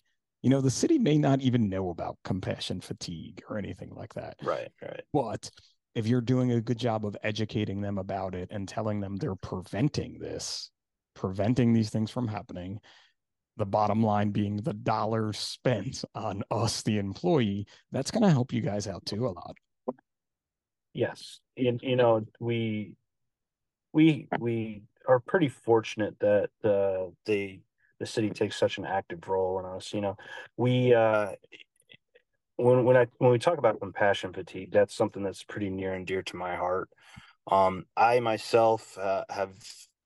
[0.43, 4.37] You know, the city may not even know about compassion fatigue or anything like that.
[4.43, 5.03] Right, right.
[5.13, 5.51] But
[5.95, 9.35] if you're doing a good job of educating them about it and telling them they're
[9.35, 10.71] preventing this,
[11.15, 12.81] preventing these things from happening,
[13.57, 18.53] the bottom line being the dollars spent on us, the employee, that's going to help
[18.53, 19.57] you guys out too a lot.
[20.95, 21.41] Yes.
[21.59, 22.95] And, you know, we,
[23.93, 27.61] we, we are pretty fortunate that uh, the,
[28.01, 29.93] the city takes such an active role in us.
[29.93, 30.17] You know,
[30.57, 31.33] we, uh,
[32.57, 36.07] when, when I, when we talk about compassion fatigue, that's something that's pretty near and
[36.07, 36.89] dear to my heart.
[37.51, 39.53] Um, I myself uh, have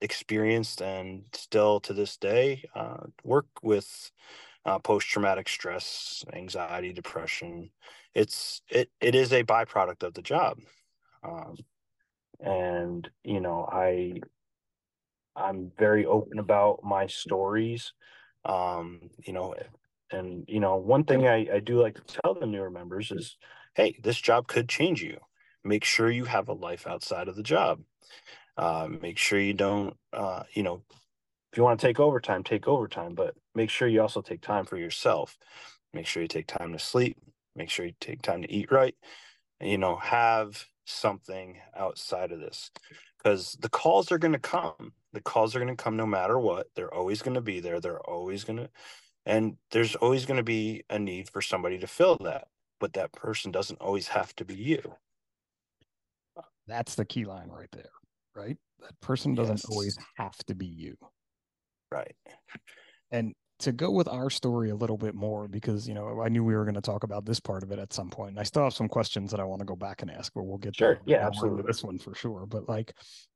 [0.05, 4.11] experienced and still to this day uh, work with
[4.67, 7.71] uh, post-traumatic stress anxiety depression
[8.15, 10.59] it's it, it is a byproduct of the job
[11.23, 11.57] um,
[12.41, 14.13] and you know i
[15.37, 17.93] i'm very open about my stories
[18.45, 19.55] um, you know
[20.11, 23.37] and you know one thing I, I do like to tell the newer members is
[23.75, 25.19] hey this job could change you
[25.65, 27.81] make sure you have a life outside of the job
[28.57, 30.83] uh, make sure you don't, uh, you know,
[31.53, 34.65] if you want to take overtime, take overtime, but make sure you also take time
[34.65, 35.37] for yourself.
[35.93, 37.17] Make sure you take time to sleep.
[37.55, 38.95] Make sure you take time to eat right.
[39.61, 42.71] And, you know, have something outside of this
[43.19, 44.93] because the calls are going to come.
[45.15, 46.67] The calls are going to come no matter what.
[46.77, 47.81] They're always going to be there.
[47.81, 48.69] They're always going to,
[49.25, 52.49] and there's always going to be a need for somebody to fill that.
[52.81, 54.95] But that person doesn't always have to be you.
[56.67, 57.91] That's the key line right there
[58.35, 58.57] right?
[58.81, 59.65] That person doesn't yes.
[59.67, 60.97] always have to be you.
[61.91, 62.15] Right.
[63.11, 66.45] And to go with our story a little bit more, because you know I knew
[66.45, 68.31] we were going to talk about this part of it at some point.
[68.31, 70.43] And I still have some questions that I want to go back and ask, but
[70.43, 71.01] we'll get sure.
[71.07, 71.63] Yeah, absolutely.
[71.67, 72.47] This one for sure.
[72.47, 72.95] But like,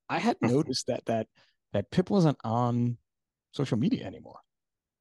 [0.08, 1.28] I had noticed that that
[1.72, 2.96] that Pip wasn't on
[3.52, 4.38] social media anymore.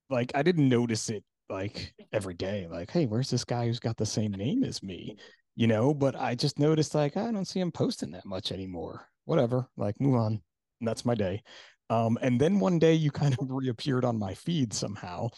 [0.10, 2.68] Like, I didn't notice it like every day.
[2.70, 5.18] Like, hey, where's this guy who's got the same name as me?
[5.58, 9.10] you know, but I just noticed like I don't see him posting that much anymore.
[9.26, 10.40] Whatever, like move on.
[10.80, 11.42] And that's my day.
[11.90, 15.30] Um, and then one day you kind of reappeared on my feed somehow.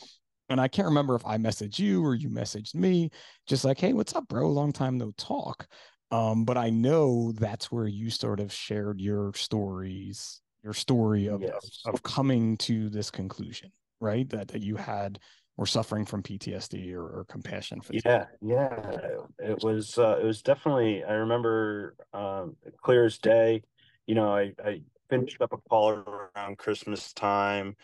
[0.50, 3.12] And I can't remember if I messaged you or you messaged me,
[3.48, 4.50] just like, hey, what's up, bro?
[4.50, 5.66] Long time no talk.
[6.12, 11.42] Um, but I know that's where you sort of shared your stories, your story of,
[11.42, 11.82] yes.
[11.86, 14.30] of, coming to this conclusion, right?
[14.30, 15.20] That that you had
[15.58, 18.92] were suffering from PTSD or, or compassion for yeah yeah.
[19.40, 23.64] It was uh, it was definitely I remember um, clear as day.
[24.08, 27.76] You know I, I finished up a call around Christmas time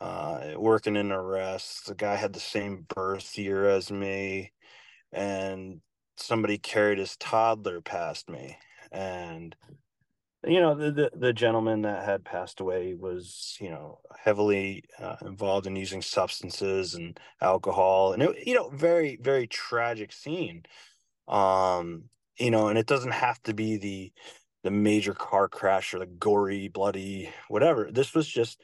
[0.00, 4.52] uh, working in arrest the guy had the same birth year as me
[5.12, 5.80] and
[6.16, 8.58] somebody carried his toddler past me.
[8.92, 9.54] And
[10.46, 15.16] you know the, the, the gentleman that had passed away was you know heavily uh,
[15.22, 20.64] involved in using substances and alcohol and it you know very very tragic scene.
[21.28, 22.04] Um
[22.38, 24.12] you know and it doesn't have to be the
[24.62, 27.90] the major car crash or the gory bloody whatever.
[27.90, 28.60] This was just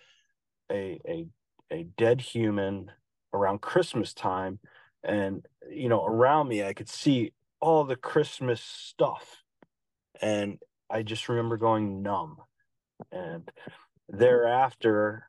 [0.71, 1.27] a a
[1.73, 2.91] a dead human
[3.33, 4.59] around christmas time
[5.05, 9.43] and you know around me i could see all the christmas stuff.
[10.21, 10.59] And
[10.91, 12.39] I just remember going numb.
[13.13, 13.51] And
[14.09, 15.29] thereafter,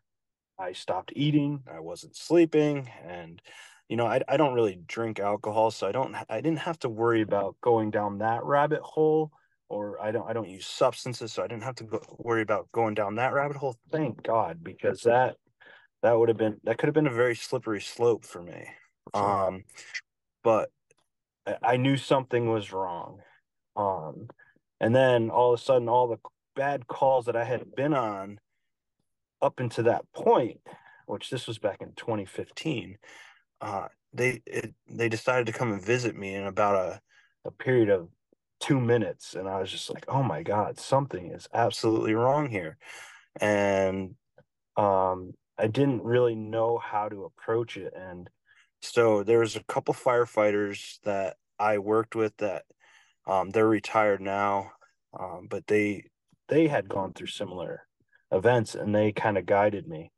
[0.59, 1.63] I stopped eating.
[1.71, 2.89] I wasn't sleeping.
[3.07, 3.41] And,
[3.87, 5.71] you know, I, I don't really drink alcohol.
[5.71, 9.31] So I don't, I didn't have to worry about going down that rabbit hole
[9.69, 11.31] or I don't, I don't use substances.
[11.31, 13.77] So I didn't have to go, worry about going down that rabbit hole.
[13.91, 15.37] Thank God, because that,
[16.03, 18.67] that would have been, that could have been a very slippery slope for me.
[19.13, 19.63] Um,
[20.43, 20.69] but
[21.63, 23.19] I knew something was wrong.
[23.75, 24.27] Um,
[24.81, 26.17] and then all of a sudden, all the
[26.55, 28.39] bad calls that I had been on
[29.39, 30.59] up into that point,
[31.05, 32.97] which this was back in 2015,
[33.61, 36.99] uh, they it, they decided to come and visit me in about a,
[37.45, 38.09] a period of
[38.59, 39.35] two minutes.
[39.35, 42.77] And I was just like, oh my God, something is absolutely wrong here.
[43.39, 44.15] And
[44.77, 47.93] um, I didn't really know how to approach it.
[47.95, 48.27] And
[48.81, 52.63] so there was a couple firefighters that I worked with that
[53.27, 54.71] um, they're retired now,
[55.19, 56.05] um, but they
[56.47, 57.87] they had gone through similar
[58.31, 60.11] events, and they kind of guided me.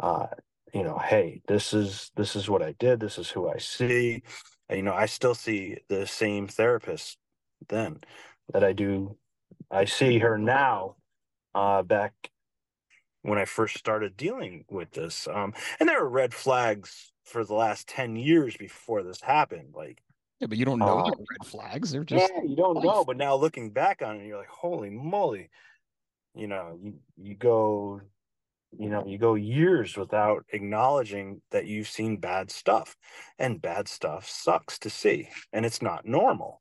[0.00, 0.26] Uh,
[0.72, 3.00] you know, hey, this is this is what I did.
[3.00, 4.22] This is who I see.
[4.68, 7.18] And, you know, I still see the same therapist
[7.68, 8.00] then
[8.52, 9.16] that I do.
[9.70, 10.96] I see her now.
[11.54, 12.12] Uh, back
[13.22, 17.54] when I first started dealing with this, um, and there were red flags for the
[17.54, 20.02] last 10 years before this happened like
[20.40, 21.90] yeah, but you don't know the red flags.
[21.92, 22.84] They're just yeah, you don't life.
[22.84, 23.04] know.
[23.04, 25.50] But now looking back on it, you're like, holy moly!
[26.34, 28.00] You know, you you go,
[28.76, 32.96] you know, you go years without acknowledging that you've seen bad stuff,
[33.38, 36.60] and bad stuff sucks to see, and it's not normal.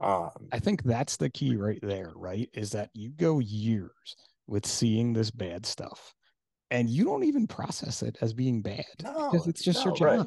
[0.00, 2.48] Um, I think that's the key right there, right?
[2.54, 6.14] Is that you go years with seeing this bad stuff,
[6.70, 9.94] and you don't even process it as being bad no, because it's just no, your
[9.94, 10.26] job,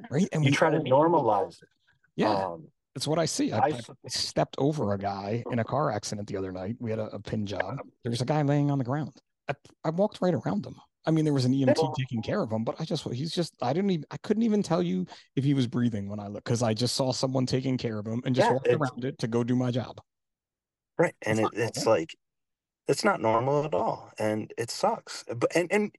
[0.00, 0.10] right?
[0.10, 0.28] right?
[0.32, 1.68] And you try to normalize it.
[2.16, 2.34] Yeah.
[2.34, 3.52] Um, that's what I see.
[3.52, 6.76] I, I, I, stepped over a guy in a car accident the other night.
[6.80, 7.76] We had a, a pin job.
[8.02, 9.12] There was a guy laying on the ground.
[9.50, 10.76] I, I walked right around him.
[11.04, 13.54] I mean, there was an EMT taking care of him, but I just, he's just,
[13.60, 15.04] I didn't even, I couldn't even tell you
[15.36, 18.06] if he was breathing when I looked because I just saw someone taking care of
[18.06, 20.00] him and just yeah, walked around it to go do my job.
[20.98, 21.14] Right.
[21.20, 22.16] And it's, it, it's like,
[22.88, 24.10] it's not normal at all.
[24.18, 25.22] And it sucks.
[25.28, 25.94] But, and, and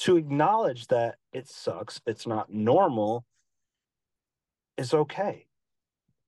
[0.00, 3.24] to acknowledge that it sucks, it's not normal
[4.76, 5.46] is okay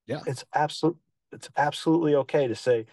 [0.07, 0.21] yeah.
[0.25, 0.97] It's absolute
[1.33, 2.85] it's absolutely okay to say,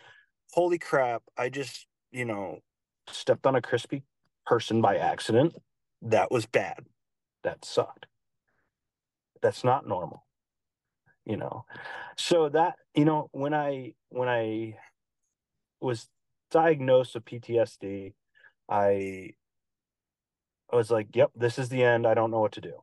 [0.53, 2.61] holy crap, I just, you know,
[3.07, 4.03] stepped on a crispy
[4.47, 5.55] person by accident.
[6.03, 6.87] That was bad.
[7.45, 8.07] That sucked.
[9.43, 10.25] That's not normal.
[11.27, 11.65] You know.
[12.17, 14.77] So that, you know, when I when I
[15.81, 16.09] was
[16.51, 18.15] diagnosed with PTSD,
[18.69, 19.35] I
[20.73, 22.07] I was like, yep, this is the end.
[22.07, 22.83] I don't know what to do.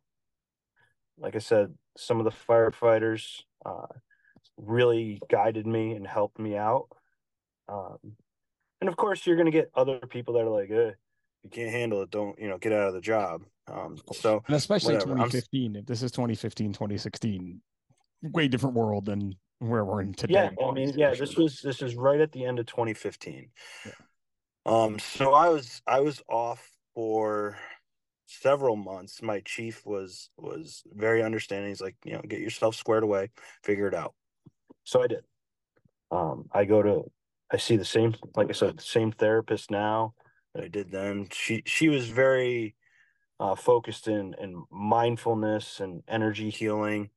[1.17, 3.87] Like I said, some of the firefighters uh,
[4.57, 6.87] really guided me and helped me out.
[7.69, 7.97] Um,
[8.81, 10.91] and of course, you're going to get other people that are like, eh,
[11.43, 12.11] you can't handle it.
[12.11, 13.43] Don't, you know, get out of the job.
[13.71, 15.15] Um, so, and especially whatever.
[15.15, 17.61] 2015, I'm, if this is 2015, 2016,
[18.21, 20.33] way different world than where we're in today.
[20.33, 20.65] Yeah.
[20.65, 23.49] I mean, yeah, this was, this is right at the end of 2015.
[23.85, 23.91] Yeah.
[24.65, 27.57] Um, so I was, I was off for
[28.25, 29.21] several months.
[29.21, 31.69] My chief was, was very understanding.
[31.69, 33.31] He's like, you know, get yourself squared away,
[33.63, 34.13] figure it out.
[34.87, 35.25] So I did.
[36.11, 37.11] Um, I go to,
[37.51, 40.13] I see the same, like I said, the same therapist now
[40.55, 41.27] that I did then.
[41.29, 42.73] She she was very
[43.37, 47.09] uh, focused in in mindfulness and energy healing,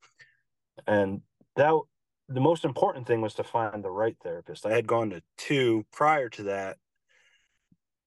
[0.89, 1.21] and
[1.55, 1.81] that
[2.29, 4.67] the most important thing was to find the right therapist.
[4.67, 6.77] I had gone to two prior to that,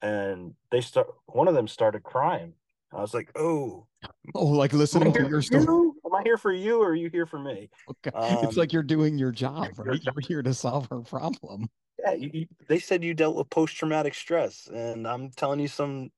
[0.01, 1.07] and they start.
[1.27, 2.55] One of them started crying.
[2.91, 3.87] I was like, "Oh,
[4.35, 5.92] oh, like listening to your story.
[6.13, 8.15] Am I here for you, or are you here for me?" Okay.
[8.15, 9.99] Um, it's like you're doing your job, right?
[10.03, 11.67] You're here to solve her problem.
[11.99, 16.11] Yeah, you, they said you dealt with post traumatic stress, and I'm telling you some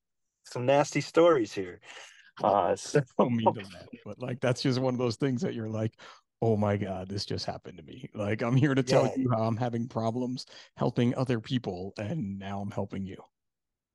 [0.43, 1.80] some nasty stories here.
[2.43, 3.02] Uh, so...
[3.18, 5.93] mean to that, but like that's just one of those things that you're like,
[6.41, 8.10] oh my god, this just happened to me.
[8.14, 9.14] Like I'm here to tell yeah.
[9.16, 13.16] you how I'm having problems helping other people, and now I'm helping you.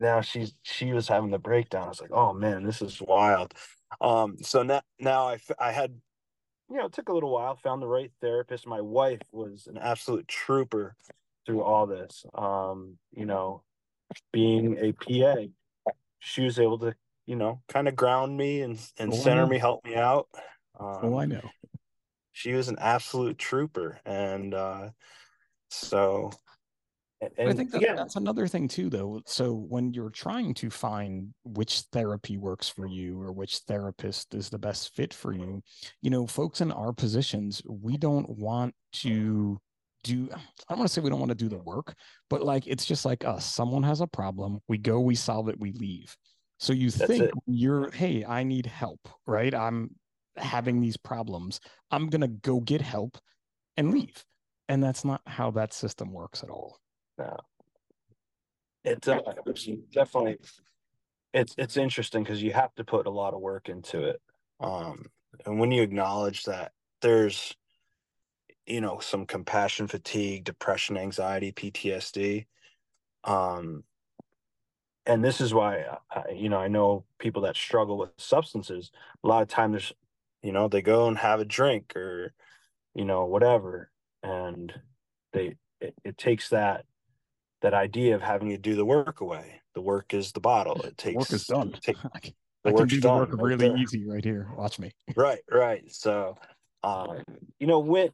[0.00, 1.84] Now she's she was having the breakdown.
[1.84, 3.52] I was like, oh man, this is wild.
[4.00, 6.00] Um, so now now I I had
[6.70, 8.66] you know, it took a little while, found the right therapist.
[8.66, 10.94] My wife was an absolute trooper
[11.44, 12.24] through all this.
[12.32, 13.62] Um, you know,
[14.32, 16.94] being a PA, she was able to,
[17.26, 20.28] you know, kind of ground me and and oh, center me, help me out.
[20.78, 21.50] Um, oh, I know.
[22.32, 24.90] She was an absolute trooper, and uh,
[25.68, 26.30] so.
[27.20, 29.20] And, I think that, that's another thing too, though.
[29.26, 34.48] So when you're trying to find which therapy works for you or which therapist is
[34.48, 35.62] the best fit for you,
[36.00, 39.60] you know, folks in our positions, we don't want to
[40.02, 40.36] do i
[40.70, 41.94] don't want to say we don't want to do the work
[42.30, 45.60] but like it's just like us someone has a problem we go we solve it
[45.60, 46.16] we leave
[46.58, 47.34] so you That's think it.
[47.46, 49.90] you're hey i need help right i'm
[50.36, 51.60] having these problems
[51.90, 53.18] i'm going to go get help
[53.76, 54.24] and leave
[54.70, 56.78] and that's not how that system works at all
[57.20, 57.36] no
[58.84, 59.20] it's uh,
[59.92, 60.38] definitely
[61.32, 64.20] it's it's interesting because you have to put a lot of work into it.
[64.58, 65.06] Um
[65.46, 67.54] and when you acknowledge that there's
[68.66, 72.46] you know some compassion fatigue depression anxiety ptsd
[73.24, 73.84] um
[75.06, 78.90] and this is why I, you know i know people that struggle with substances
[79.24, 79.92] a lot of times there's
[80.42, 82.32] you know they go and have a drink or
[82.94, 83.90] you know whatever
[84.22, 84.72] and
[85.32, 86.84] they it, it takes that
[87.62, 89.60] that idea of having to do the work away.
[89.74, 90.80] The work is the bottle.
[90.82, 91.76] It takes work is done.
[91.80, 92.10] take, the
[92.64, 93.76] I can do the work right really there.
[93.76, 94.48] easy right here.
[94.56, 94.92] Watch me.
[95.16, 95.84] Right right.
[95.92, 96.36] So
[96.82, 97.22] um,
[97.58, 98.10] you know, when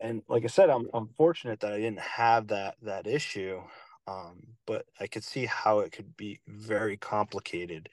[0.00, 3.60] and like I said, I'm I'm fortunate that I didn't have that that issue,
[4.08, 7.90] um, but I could see how it could be very complicated,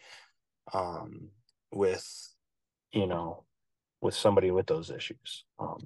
[0.73, 1.29] um,
[1.71, 2.33] with,
[2.91, 3.43] you know,
[4.01, 5.43] with somebody with those issues.
[5.59, 5.85] Um,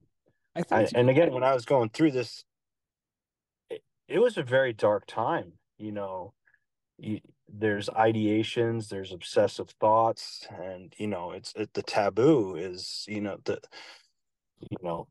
[0.55, 2.43] I think, I, and again, when I was going through this,
[4.09, 5.53] it, was a very dark time.
[5.77, 6.33] You know,
[6.97, 13.21] you, there's ideations, there's obsessive thoughts, and you know, it's it, the taboo is you
[13.21, 13.59] know the
[14.59, 15.07] you know,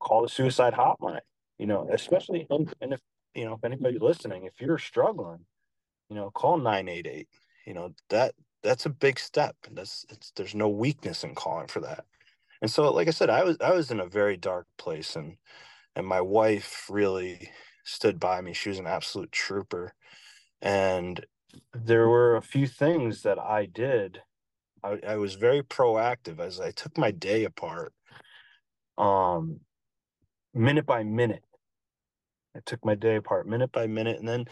[0.00, 1.20] call the suicide hotline,
[1.58, 3.00] you know, especially, and, and if,
[3.34, 5.40] you know, if anybody listening, if you're struggling,
[6.08, 7.28] you know, call 988,
[7.66, 9.56] you know, that, that's a big step.
[9.66, 12.04] and That's, it's, there's no weakness in calling for that.
[12.60, 15.36] And so, like I said, I was, I was in a very dark place and,
[15.96, 17.50] and my wife really
[17.84, 18.52] stood by me.
[18.52, 19.94] She was an absolute trooper.
[20.60, 21.24] And
[21.74, 24.22] there were a few things that I did.
[24.82, 27.92] I, I was very proactive as I took my day apart
[28.98, 29.60] um,
[30.54, 31.44] minute by minute.
[32.56, 34.46] I took my day apart minute by minute and then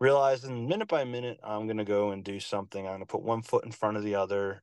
[0.00, 2.84] realizing minute by minute, I'm going to go and do something.
[2.84, 4.62] I'm going to put one foot in front of the other,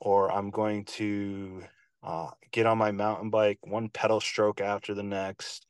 [0.00, 1.62] or I'm going to
[2.02, 5.66] uh, get on my mountain bike, one pedal stroke after the next,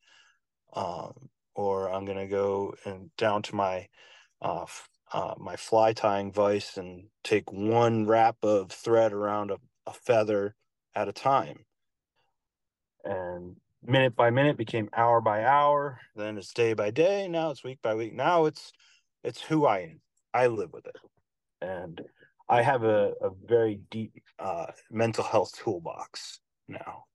[0.75, 1.29] um,
[1.59, 3.89] or I'm going to go and down to my
[4.41, 4.65] uh,
[5.13, 10.55] uh, my fly tying vise and take one wrap of thread around a, a feather
[10.95, 11.65] at a time.
[13.05, 15.99] And minute by minute became hour by hour.
[16.15, 17.27] Then it's day by day.
[17.27, 18.15] Now it's week by week.
[18.15, 18.73] Now it's
[19.25, 20.01] it's who i am.
[20.33, 20.97] I live with it.
[21.61, 22.01] And
[22.49, 26.39] i have a, a very deep uh, mental health toolbox
[26.69, 27.07] now.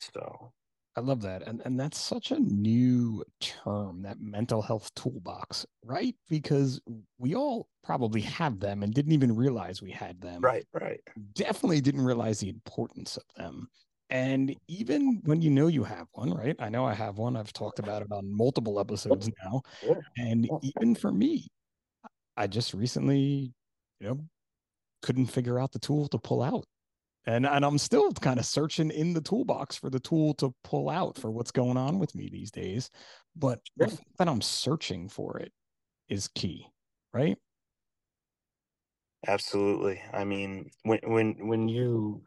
[0.00, 0.52] So
[0.96, 6.14] i love that and and that's such a new term that mental health toolbox right
[6.28, 6.80] because
[7.18, 11.00] we all probably have them and didn't even realize we had them right right
[11.34, 13.68] definitely didn't realize the importance of them
[14.10, 16.54] and even when you know you have one, right?
[16.58, 17.36] I know I have one.
[17.36, 19.62] I've talked about it on multiple episodes now.
[20.16, 21.48] And even for me,
[22.36, 23.52] I just recently,
[24.00, 24.20] you know,
[25.02, 26.64] couldn't figure out the tool to pull out.
[27.26, 30.90] And and I'm still kind of searching in the toolbox for the tool to pull
[30.90, 32.90] out for what's going on with me these days.
[33.34, 35.52] But the fact that I'm searching for it
[36.08, 36.66] is key,
[37.14, 37.38] right?
[39.26, 40.02] Absolutely.
[40.12, 42.22] I mean, when when when you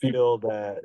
[0.00, 0.82] feel that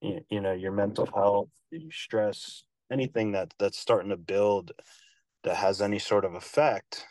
[0.00, 4.72] you know your mental health your stress anything that that's starting to build
[5.44, 7.06] that has any sort of effect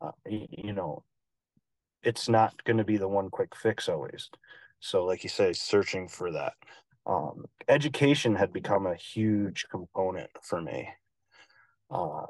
[0.00, 1.02] uh, you know
[2.02, 4.30] it's not going to be the one quick fix always
[4.80, 6.54] so like you say searching for that
[7.06, 10.88] um, education had become a huge component for me.
[11.90, 12.26] Uh,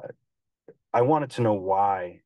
[0.93, 2.21] I wanted to know why.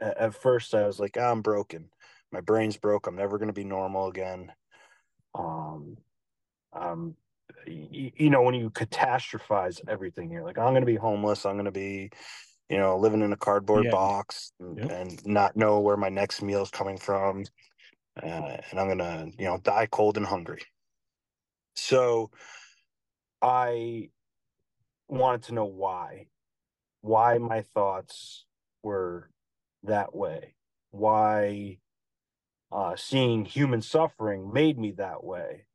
[0.00, 1.88] At, first, I was like, oh, "I'm broken.
[2.32, 3.06] My brain's broke.
[3.06, 4.52] I'm never going to be normal again."
[5.34, 5.96] Um,
[6.72, 7.16] um,
[7.66, 11.44] you, you know, when you catastrophize everything, you're like, "I'm going to be homeless.
[11.44, 12.10] I'm going to be."
[12.68, 13.90] You know, living in a cardboard Yeah.
[13.92, 14.90] box and, Yep.
[14.90, 17.44] and not know where my next meal is coming from,
[18.22, 20.62] uh, and I'm gonna, you know, die cold and hungry.
[21.76, 22.30] So
[23.42, 24.10] I
[25.08, 26.28] wanted to know why,
[27.02, 28.46] why my thoughts
[28.82, 29.30] were
[29.84, 30.56] that way,
[30.90, 31.78] why
[32.72, 35.66] uh, seeing human suffering made me that way.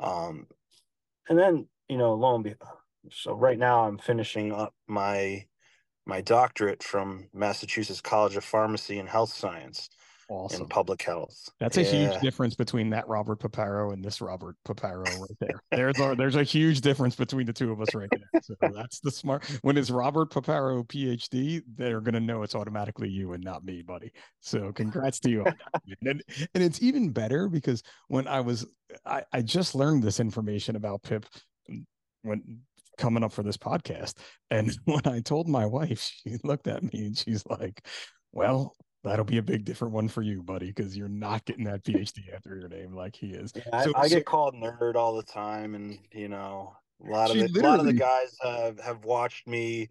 [0.00, 0.48] Um,
[1.28, 2.78] and then, you know, lo and behold,
[3.10, 5.46] so right now I'm finishing up my
[6.06, 9.88] my doctorate from Massachusetts College of Pharmacy and Health Science
[10.30, 10.62] Awesome.
[10.62, 11.50] in public health.
[11.60, 15.60] That's a huge difference between that Robert Piparo and this Robert Piparo right there.
[15.70, 18.40] There's a, there's a huge difference between the two of us right there.
[18.42, 19.44] So that's the smart.
[19.60, 24.12] When it's Robert Piparo PhD, they're gonna know it's automatically you and not me, buddy.
[24.40, 25.40] So congrats to you.
[25.40, 25.82] on that.
[26.06, 26.22] And,
[26.54, 28.66] and it's even better because when I was,
[29.04, 31.26] I, I just learned this information about Pip
[32.22, 32.60] when
[32.98, 34.14] coming up for this podcast,
[34.50, 37.86] and when I told my wife, she looked at me and she's like,
[38.32, 41.84] "Well." That'll be a big different one for you, buddy, because you're not getting that
[41.84, 43.52] PhD after your name like he is.
[43.54, 46.74] Yeah, I, So- I so- get called nerd all the time, and you know,
[47.06, 49.90] a lot of a lot of the guys have have watched me,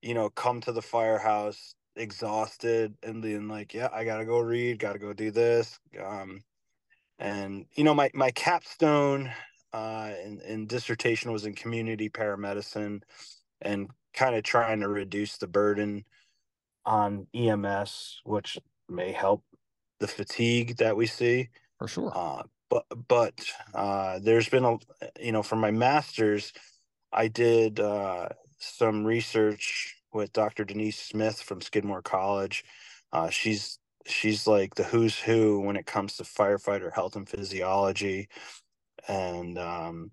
[0.00, 4.78] you know, come to the firehouse exhausted and then like, yeah, I gotta go read,
[4.78, 5.80] gotta go do this.
[6.00, 6.40] Um,
[7.18, 9.30] and you know, my my capstone
[9.72, 13.02] uh and, in dissertation was in community paramedicine,
[13.62, 16.04] and kind of trying to reduce the burden
[16.86, 18.58] on EMS, which
[18.88, 19.44] may help
[20.00, 21.50] the fatigue that we see.
[21.78, 22.12] for sure.
[22.14, 23.34] Uh, but but
[23.74, 24.78] uh, there's been a
[25.20, 26.52] you know for my master's,
[27.12, 30.64] I did uh, some research with Dr.
[30.64, 32.64] Denise Smith from Skidmore College.
[33.12, 38.28] Uh, she's she's like the who's who when it comes to firefighter health and physiology,
[39.08, 40.10] and um,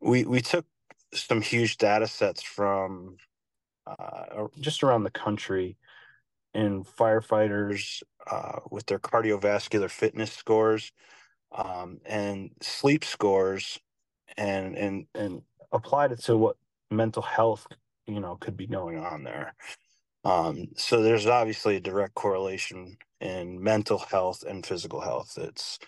[0.00, 0.66] we we took
[1.12, 3.16] some huge data sets from
[3.86, 5.76] uh, just around the country
[6.54, 10.92] in firefighters uh, with their cardiovascular fitness scores
[11.52, 13.78] um, and sleep scores
[14.36, 16.56] and and and applied it to what
[16.90, 17.66] mental health
[18.06, 19.54] you know could be going on there.
[20.24, 25.36] Um, so there's obviously a direct correlation in mental health and physical health.
[25.36, 25.78] It's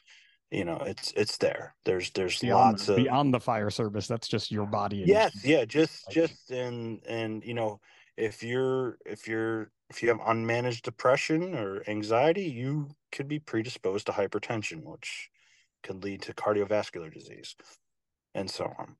[0.51, 4.29] you know it's it's there there's there's Beyond, lots of beyond the fire service, that's
[4.29, 5.01] just your body.
[5.03, 7.81] and yes yeah just like- just in and you know
[8.17, 14.07] if you're if you're if you have unmanaged depression or anxiety you could be predisposed
[14.07, 15.31] to hypertension which
[15.83, 17.55] could lead to cardiovascular disease
[18.35, 18.97] and so on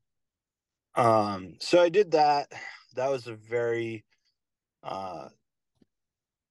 [0.95, 2.51] um so i did that
[2.95, 4.05] that was a very
[4.83, 5.27] uh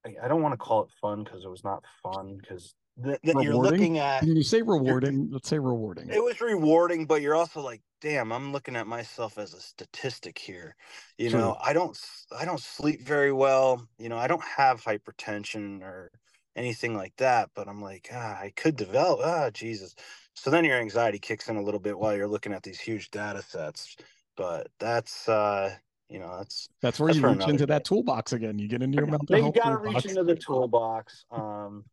[0.05, 3.19] i, I don't want to call it fun because it was not fun because th-
[3.23, 6.09] th- you're looking at When you say rewarding, let's say rewarding.
[6.09, 10.37] it was rewarding but you're also like damn i'm looking at myself as a statistic
[10.37, 10.75] here
[11.17, 11.39] you True.
[11.39, 11.97] know i don't
[12.37, 16.11] I don't sleep very well you know i don't have hypertension or
[16.55, 19.95] anything like that but i'm like ah, i could develop ah jesus
[20.35, 23.09] so then your anxiety kicks in a little bit while you're looking at these huge
[23.09, 23.95] data sets
[24.35, 25.73] but that's uh
[26.09, 27.73] you know that's That's where that's you reach into day.
[27.73, 28.59] that toolbox again.
[28.59, 31.25] You get into your mental Then you gotta reach into the toolbox.
[31.31, 31.83] Um,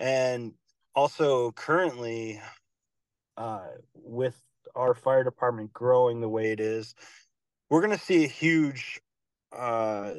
[0.00, 0.52] and
[0.94, 2.40] also currently,
[3.36, 4.40] uh, with
[4.74, 6.94] our fire department growing the way it is,
[7.70, 9.00] we're gonna see a huge
[9.52, 10.14] uh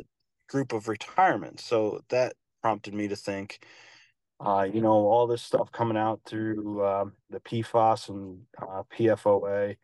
[0.49, 1.63] group of retirements.
[1.65, 3.59] So that prompted me to think,
[4.39, 9.77] uh, you know, all this stuff coming out through um, the PFAS and uh, PFOA.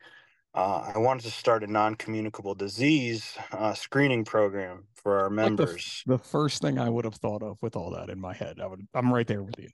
[0.55, 5.41] Uh, I wanted to start a non-communicable disease uh, screening program for our Like the
[5.65, 6.03] members.
[6.05, 8.59] the first thing I would have thought of with all that in my head.
[8.61, 8.87] I would.
[8.93, 9.69] I'm right there with you.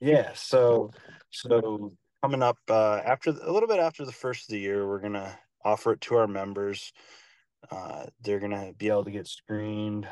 [0.00, 0.90] Yeah, so
[1.30, 1.92] so
[2.22, 5.00] coming up uh, after the- a little bit after the first of the year, we're
[5.00, 6.92] gonna offer it to our members.
[7.70, 10.08] Uh, they're gonna be able to get screened.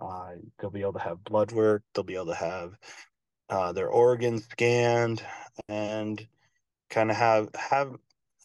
[0.00, 1.82] Uh, they'll be able to have blood work.
[1.94, 2.72] They'll be able to have
[3.48, 5.22] uh, their organs scanned
[5.68, 6.26] and
[6.90, 7.94] kind of have have,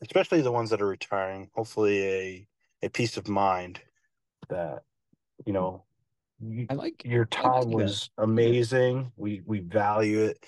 [0.01, 1.49] especially the ones that are retiring.
[1.55, 2.47] Hopefully, a
[2.83, 3.79] a peace of mind
[4.49, 4.83] that
[5.45, 5.83] you know
[6.69, 9.11] I like your I like time was amazing.
[9.15, 10.43] We we value it,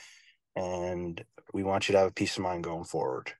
[0.56, 1.24] and
[1.54, 3.32] we want you to have a peace of mind going forward.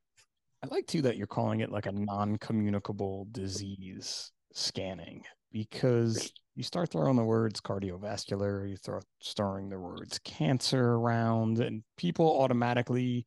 [0.64, 6.90] I like too that you're calling it like a non-communicable disease scanning because you start
[6.90, 9.00] throwing the words cardiovascular, you throw
[9.36, 13.26] throwing the words cancer around, and people automatically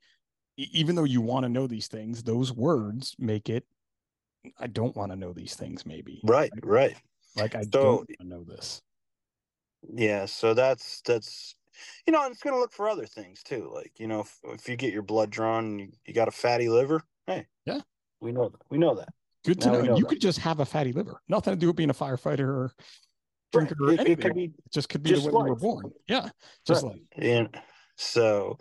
[0.56, 3.64] even though you want to know these things, those words make it.
[4.58, 5.84] I don't want to know these things.
[5.84, 6.96] Maybe Right, right.
[7.36, 8.80] like I So- don't know this.
[9.92, 11.54] Yeah, so that's that's
[12.06, 13.70] you know, and it's gonna look for other things too.
[13.72, 16.68] Like, you know, if, if you get your blood drawn you, you got a fatty
[16.68, 17.46] liver, hey.
[17.66, 17.80] Yeah.
[18.20, 18.62] We know that.
[18.70, 19.10] We know that.
[19.44, 19.80] Good to Now know.
[19.82, 20.08] know You that.
[20.08, 21.20] could just have a fatty liver.
[21.28, 22.72] Nothing to do with being a firefighter or
[23.52, 25.56] drinker or It, it could be It just could be just the way you were
[25.56, 25.92] born.
[26.08, 26.30] Yeah,
[26.66, 26.92] just Right.
[26.94, 27.60] like and
[27.96, 28.58] so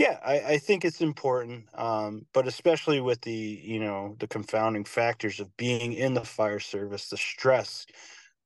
[0.00, 3.32] yeah I, I think it's important um but especially with the
[3.64, 7.86] you know the confounding factors of being in the fire service the stress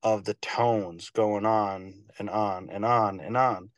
[0.02, 3.70] of the tones going on and on and on and on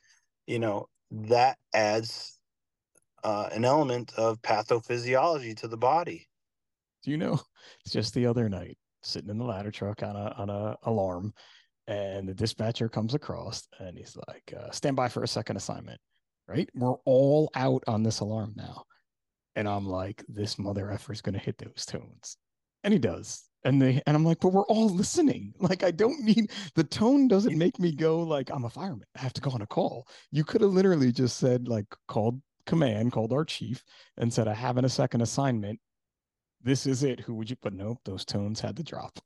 [0.47, 2.39] you know that adds
[3.23, 6.29] uh, an element of pathophysiology to the body
[7.03, 7.39] Do you know?
[7.85, 11.33] It's just the other night, sitting in the ladder truck on a on a alarm,
[11.87, 15.99] and the dispatcher comes across, and he's like, uh, "Stand by for a second assignment."
[16.47, 16.69] Right?
[16.73, 18.83] We're all out on this alarm now,
[19.55, 22.37] and I'm like, "This mother effer is gonna hit those tones,"
[22.83, 23.43] and he does.
[23.63, 25.53] And they and I'm like, but we're all listening.
[25.59, 29.07] Like, I don't need the tone doesn't make me go like I'm a fireman.
[29.15, 30.07] I have to go on a call.
[30.31, 33.83] You could have literally just said like called command, called our chief,
[34.17, 35.79] and said, I have a second assignment
[36.61, 37.19] this is it.
[37.21, 37.55] Who would you?
[37.61, 39.17] But nope, those tones had to drop.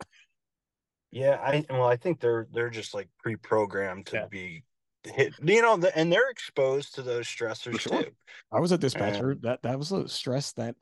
[1.11, 4.27] yeah i well i think they're they're just like pre-programmed to Yeah.
[4.29, 4.63] be
[5.03, 8.03] hit you know the, and they're exposed to those stressors sure.
[8.03, 8.11] too
[8.51, 9.35] I was a dispatcher.
[9.41, 10.75] that that was a stress that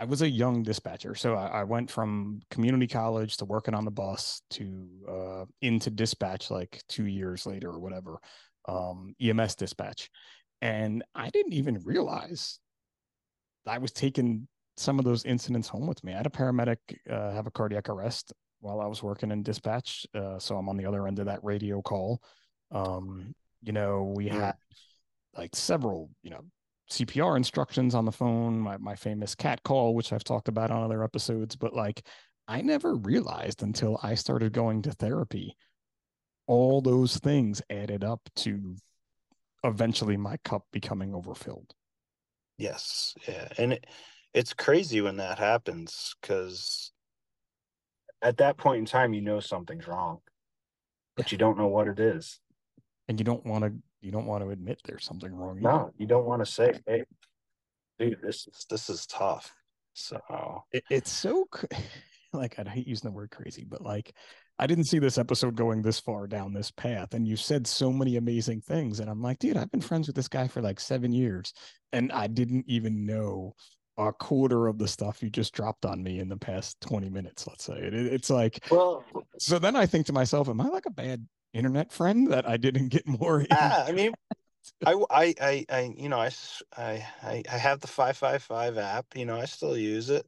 [0.00, 1.14] I was a young dispatcher.
[1.14, 5.90] So I, I went from community college to working on the bus to uh, into
[5.90, 8.18] dispatch like two years later or whatever,
[8.66, 10.08] um, EMS dispatch,
[10.62, 12.60] and I didn't even realize
[13.66, 14.48] I was taking
[14.78, 16.14] some of those incidents home with me.
[16.14, 16.78] I had a paramedic
[17.10, 20.78] uh, have a cardiac arrest while I was working in dispatch, uh, so I'm on
[20.78, 22.22] the other end of that radio call.
[22.70, 24.40] Um, you know, we Mm.
[24.40, 24.54] had
[25.36, 26.44] like several, you know,
[26.90, 30.82] CPR instructions on the phone, my, my famous cat call, which I've talked about on
[30.82, 32.02] other episodes, but like
[32.48, 35.56] I never realized until I started going to therapy,
[36.46, 38.76] all those things added up to
[39.64, 41.74] eventually my cup becoming overfilled.
[42.58, 43.86] Yes, yeah, and it,
[44.34, 46.92] it's crazy when that happens because
[48.22, 50.20] at that point in time, you know something's wrong,
[51.16, 52.40] but you don't know what it is.
[53.10, 55.58] And you don't want to you don't want to admit there's something wrong.
[55.58, 55.68] either.
[55.68, 57.02] No, you don't want to say, "Hey,
[57.98, 59.52] dude, this is this is tough."
[59.94, 60.20] So
[60.70, 61.48] it, it's so
[62.32, 64.14] like I hate using the word crazy, but like
[64.60, 67.92] I didn't see this episode going this far down this path, and you said so
[67.92, 70.78] many amazing things, and I'm like, dude, I've been friends with this guy for like
[70.78, 71.52] seven years,
[71.92, 73.56] and I didn't even know
[73.98, 77.44] a quarter of the stuff you just dropped on me in the past 20 minutes.
[77.48, 79.04] Let's say it, it- it's like well,
[79.40, 79.58] so.
[79.58, 82.88] Then I think to myself, am I like a bad internet friend that I didn't
[82.88, 83.44] get more?
[83.50, 84.12] yeah, I mean,
[84.86, 86.30] I, I, I, I, you know, I,
[86.76, 89.06] I, I have the five five five app.
[89.16, 90.26] You know, I still use it.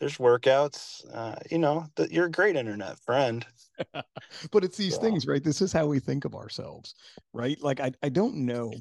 [0.00, 1.04] There's workouts.
[1.12, 3.46] Uh, you know, that you're a great internet friend.
[4.50, 4.98] but it's these Yeah.
[4.98, 5.42] things, right?
[5.42, 6.94] This is how we think of ourselves,
[7.32, 7.60] right?
[7.62, 8.72] Like I, I don't know.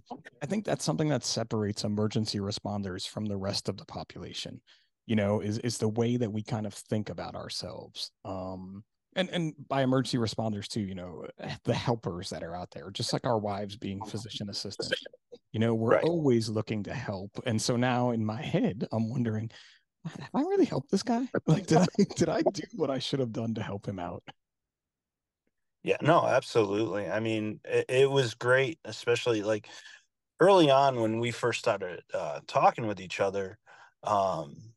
[0.41, 4.61] I think that's something that separates emergency responders from the rest of the population.
[5.05, 8.11] You know, is is the way that we kind of think about ourselves.
[8.25, 8.83] Um,
[9.17, 11.25] and and by emergency responders too, you know,
[11.65, 15.07] the helpers that are out there, just like our wives being physician assistants.
[15.53, 16.01] You know, we're Right.
[16.01, 17.31] always looking to help.
[17.45, 19.49] And so now in my head, I'm wondering,
[20.05, 21.27] have I really helped this guy?
[21.47, 24.23] Like, did I did I do what I should have done to help him out?
[25.83, 27.09] Yeah, no, absolutely.
[27.09, 29.69] I mean, it, it was great, especially like
[30.39, 33.59] early on when we first started uh, talking with each other.
[34.03, 34.73] Um,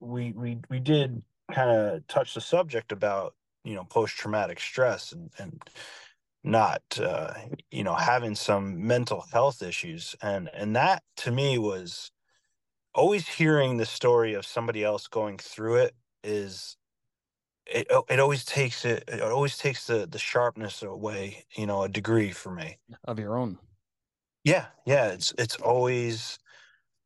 [0.00, 1.22] we we we did
[1.52, 3.34] kind of touch the subject about
[3.64, 5.62] you know post traumatic stress and and
[6.42, 7.32] not uh,
[7.70, 12.10] you know having some mental health issues and and that to me was
[12.94, 16.76] always hearing the story of somebody else going through it is
[17.66, 21.88] it it always takes it it always takes the the sharpness away you know a
[21.88, 23.58] degree for me Of your own.
[24.44, 26.38] yeah yeah it's it's always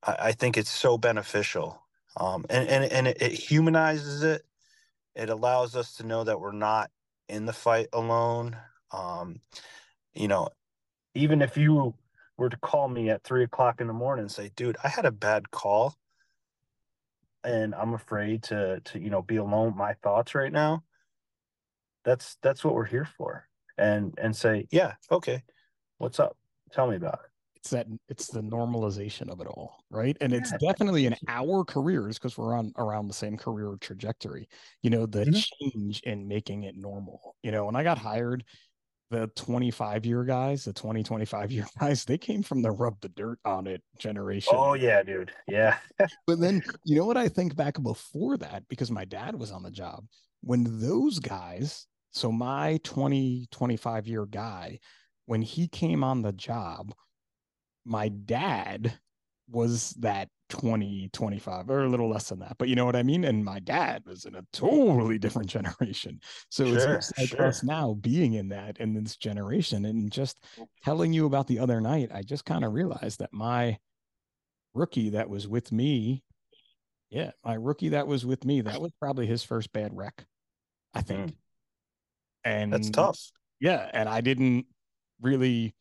[0.03, 1.88] i, I think it's so beneficial
[2.19, 4.43] um and and, and it, it humanizes it.
[5.14, 6.91] It allows us to know that we're not
[7.29, 8.57] in the fight alone.
[8.91, 9.41] Um
[10.14, 10.49] you know
[11.14, 11.95] even if you
[12.37, 15.05] were to call me at three o'clock in the morning and say dude i had
[15.05, 15.95] a bad call
[17.45, 20.83] and i'm afraid to to you know be alone with my thoughts right now
[22.05, 23.47] that's that's what we're here for.
[23.77, 25.43] And and say yeah okay
[25.99, 26.37] what's up?
[26.73, 30.53] Tell me about it it's that it's the normalization of it all right and it's
[30.53, 34.49] definitely in our careers because we're on around the same career trajectory
[34.83, 35.49] you know the Mhm.
[35.61, 38.45] change in making it normal you know when i got hired
[39.11, 43.09] the 25 year guys, the 20, 25 year guys, they came from the rub the
[43.09, 44.53] dirt on it generation.
[44.55, 45.33] Oh yeah, dude.
[45.47, 45.79] Yeah.
[46.27, 49.63] but then you know what I think back before that, because my dad was on
[49.63, 50.05] the job,
[50.43, 54.79] when those guys, so my 20, 25 year guy,
[55.25, 56.93] when he came on the job,
[57.89, 58.93] my dad
[59.51, 62.57] was that 20, 25, or a little less than that.
[62.59, 63.24] But you know what I mean?
[63.24, 66.20] And my dad was in a totally different generation.
[66.51, 67.47] So sure, it's like sure.
[67.47, 70.45] us now being in that in this generation and just
[70.84, 73.78] telling you about the other night, I just kind of realized that my
[74.74, 76.22] rookie that was with me,
[77.11, 80.24] yeah, my rookie that was with me, that was probably his first bad wreck,
[80.95, 81.30] I think.
[81.30, 81.34] Mm.
[82.45, 83.18] And that's tough.
[83.61, 83.91] Yeah.
[83.93, 84.66] And I didn't
[85.20, 85.74] really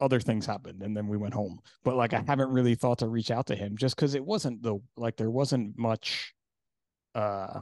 [0.00, 1.60] other things happened and then we went home.
[1.84, 2.26] But like i mm.
[2.26, 5.30] haven't really thought to reach out to him just because it wasn't the like there
[5.30, 6.34] wasn't much
[7.14, 7.60] uh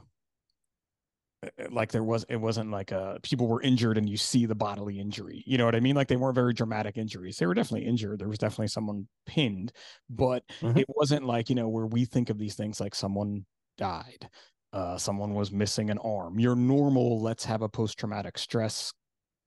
[1.43, 4.47] eh, eh, like there was it wasn't like uh people were injured and you see
[4.47, 5.43] the bodily injury.
[5.47, 5.97] You know what i mean?
[5.97, 7.39] Like they weren't very dramatic injuries.
[7.39, 8.19] They were definitely injured.
[8.19, 9.73] There was definitely someone pinned.
[10.11, 10.79] But mm-hmm.
[10.79, 13.45] it wasn't like you know where we think of these things like someone
[13.79, 14.29] died
[14.73, 16.39] uh someone was missing an arm.
[16.39, 18.93] Your normal let's have a post-traumatic stress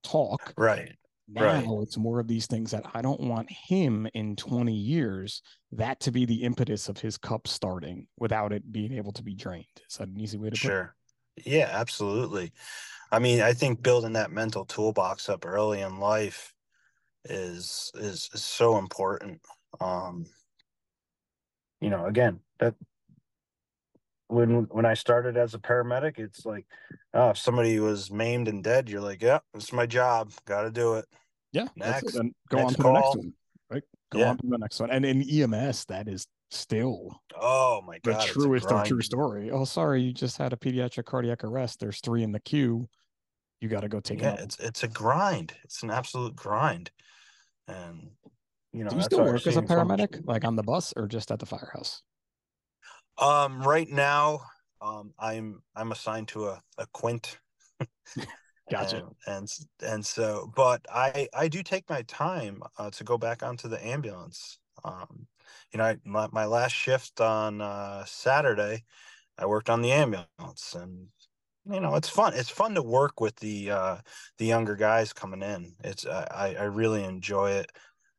[0.04, 0.96] talk right
[1.32, 1.84] now right.
[1.84, 6.12] it's more of these things that I don't want him in 20 years that to
[6.12, 9.66] be the impetus of his cup starting without it being able to be drained.
[9.90, 10.96] Is that an easy way to sure.
[11.36, 11.52] put it?
[11.52, 12.52] Yeah, absolutely.
[13.12, 16.54] I mean, I think building that mental toolbox up early in life
[17.26, 19.42] is is, is so important.
[19.80, 20.26] Um,
[21.82, 22.76] you know, again, that
[24.30, 26.66] when when I started as a paramedic, it's like,
[27.14, 30.72] oh, if somebody was maimed and dead, you're like, yeah, it's my job, got to
[30.72, 31.06] do it.
[31.52, 32.94] Yeah, next, and go next on to call.
[32.94, 33.34] the next one.
[33.72, 34.30] Right, go yeah.
[34.30, 34.92] on to the next one.
[34.92, 39.50] And in EMS, that is still oh my god, the truest of true story.
[39.50, 41.80] Oh, sorry, you just had a pediatric cardiac arrest.
[41.80, 42.88] There's three in the queue.
[43.62, 44.42] You got to go take yeah, it.
[44.42, 45.54] It's it's a grind.
[45.64, 46.92] It's an absolute grind,
[47.68, 48.12] and
[48.74, 48.92] you know.
[48.92, 51.48] Do you still work as a paramedic, like on the bus or just at the
[51.48, 52.04] firehouse?
[53.20, 54.42] Um, right now,
[54.82, 57.38] um, I'm I'm assigned to a, a quint.
[58.72, 59.04] gotcha.
[59.28, 59.50] And, and,
[59.82, 63.86] and so, but I I do take my time uh, to go back onto the
[63.86, 64.60] ambulance.
[64.84, 65.28] Um,
[65.74, 68.86] you know, I, my, my last shift on uh, Saturday,
[69.38, 71.08] I worked on the ambulance, and
[71.70, 72.34] you know it's fun.
[72.36, 73.98] It's fun to work with the uh,
[74.38, 75.74] the younger guys coming in.
[75.84, 77.72] It's I I really enjoy it.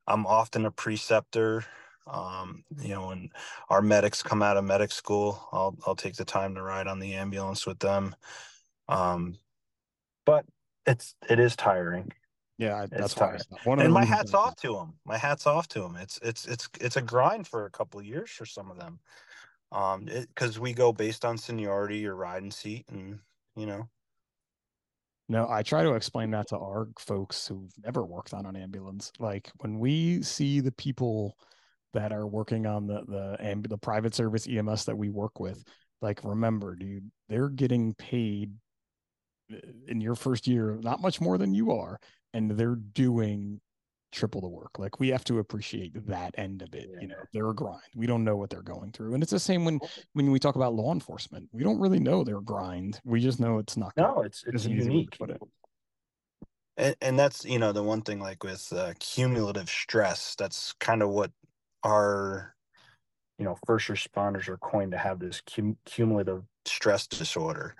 [0.07, 1.64] I'm often a preceptor
[2.12, 3.30] um, you know, when
[3.68, 6.98] our medics come out of medic school, I'll I'll take the time to ride on
[6.98, 8.14] the ambulance with them.
[8.88, 9.36] Um,
[10.26, 10.44] but
[10.86, 12.12] it's it is tiring.
[12.58, 13.40] Yeah, that's tiring.
[13.64, 14.94] and my hats off to them.
[15.06, 15.96] My hats off to them.
[15.96, 18.98] It's it's it's it's a grind for a couple of years for some of them,
[19.72, 23.20] um, because we go based on seniority or riding seat, and
[23.56, 23.88] you know.
[25.28, 29.12] No, I try to explain that to our folks who've never worked on an ambulance.
[29.20, 31.36] Like when we see the people
[31.93, 35.62] that are working on the the and the private service EMS that we work with,
[36.03, 38.53] like remember, dude, they're getting paid
[39.53, 39.57] uh,
[39.88, 41.99] in your first year not much more than you are,
[42.32, 43.61] and they're doing
[44.12, 44.78] triple the work.
[44.78, 46.88] Like we have to appreciate that end of it.
[46.93, 47.01] Yeah.
[47.01, 47.80] You know, they're a grind.
[47.95, 49.80] We don't know what they're going through, and it's the same when
[50.12, 51.49] when we talk about law enforcement.
[51.53, 53.01] We don't really know their grind.
[53.05, 53.93] We just know it's not.
[53.97, 55.18] No, it's it's unique.
[55.18, 55.41] Put it.
[56.76, 60.34] And, and that's you know the one thing like with uh, cumulative stress.
[60.36, 61.30] That's kind of what
[61.83, 62.55] our
[63.39, 67.74] you know first responders are coined to have this cum- cumulative stress disorder.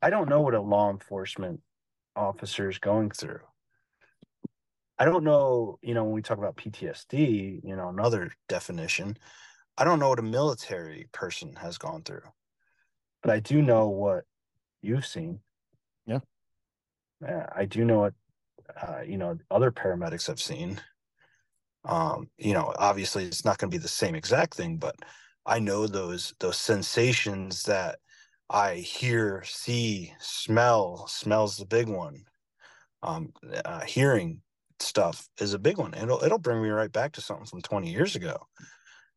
[0.00, 1.60] I don't know what a law enforcement
[2.16, 3.40] officer is going through.
[4.98, 9.16] I don't know you know when we talk about ptsd you know another definition
[9.76, 12.28] i don't know what a military person has gone through.
[13.22, 14.24] But i do know what
[14.82, 15.40] you've seen.
[16.06, 16.20] Yeah.
[17.26, 18.14] Uh, i do know what
[18.80, 20.80] uh, you know other paramedics have seen
[21.84, 24.96] um, you know, obviously it's not going to be the same exact thing, but
[25.46, 27.98] I know those those sensations that
[28.50, 31.06] I hear, see, smell.
[31.08, 32.24] Smells the big one.
[33.02, 33.32] Um,
[33.64, 34.40] uh, hearing
[34.80, 35.94] stuff is a big one.
[35.94, 38.46] It'll it'll bring me right back to something from 20 years ago,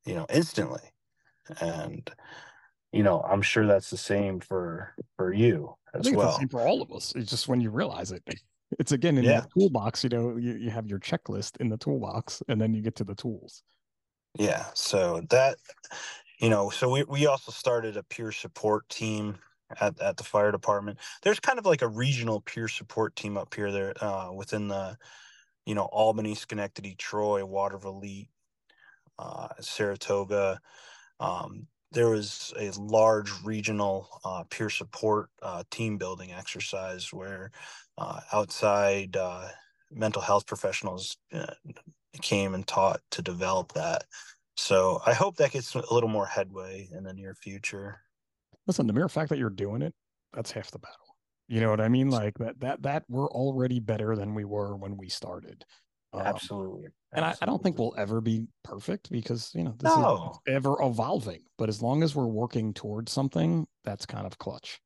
[0.05, 0.81] you know, instantly.
[1.61, 2.09] And
[2.91, 6.37] you know, I'm sure that's the same for for you as well.
[6.37, 7.13] same for all of us.
[7.15, 8.23] It's just when you realize it.
[8.79, 9.41] It's again in yeah.
[9.41, 12.81] that toolbox, you know, you, you have your checklist in the toolbox and then you
[12.81, 13.63] get to the tools.
[14.37, 14.65] Yeah.
[14.73, 15.57] So that,
[16.39, 19.37] you know, so we, we also started a peer support team
[19.79, 20.99] at, at the fire department.
[21.23, 24.97] There's kind of like a regional peer support team up here there uh, within the,
[25.65, 28.27] you know, Albany, Schenectady, Troy, Watervliet,
[29.17, 30.59] uh, Saratoga.
[31.19, 37.51] Um, there was a large regional uh, peer support uh, team building exercise where
[37.97, 39.47] uh, outside uh,
[39.91, 41.53] mental health professionals uh,
[42.21, 44.03] came and taught to develop that.
[44.55, 48.01] So I hope that gets a little more headway in the near future.
[48.65, 49.93] Listen, the mere fact that you're doing it,
[50.33, 51.15] that's half the battle.
[51.47, 52.09] You know what I mean?
[52.09, 55.63] Like that that that we're already better than we were when we started.
[56.13, 56.87] Um, Absolutely.
[57.13, 60.31] And I, I, don't think we'll ever be perfect because you know this no.
[60.47, 61.41] is ever evolving.
[61.57, 64.79] But as long as we're working towards something, that's kind of clutch.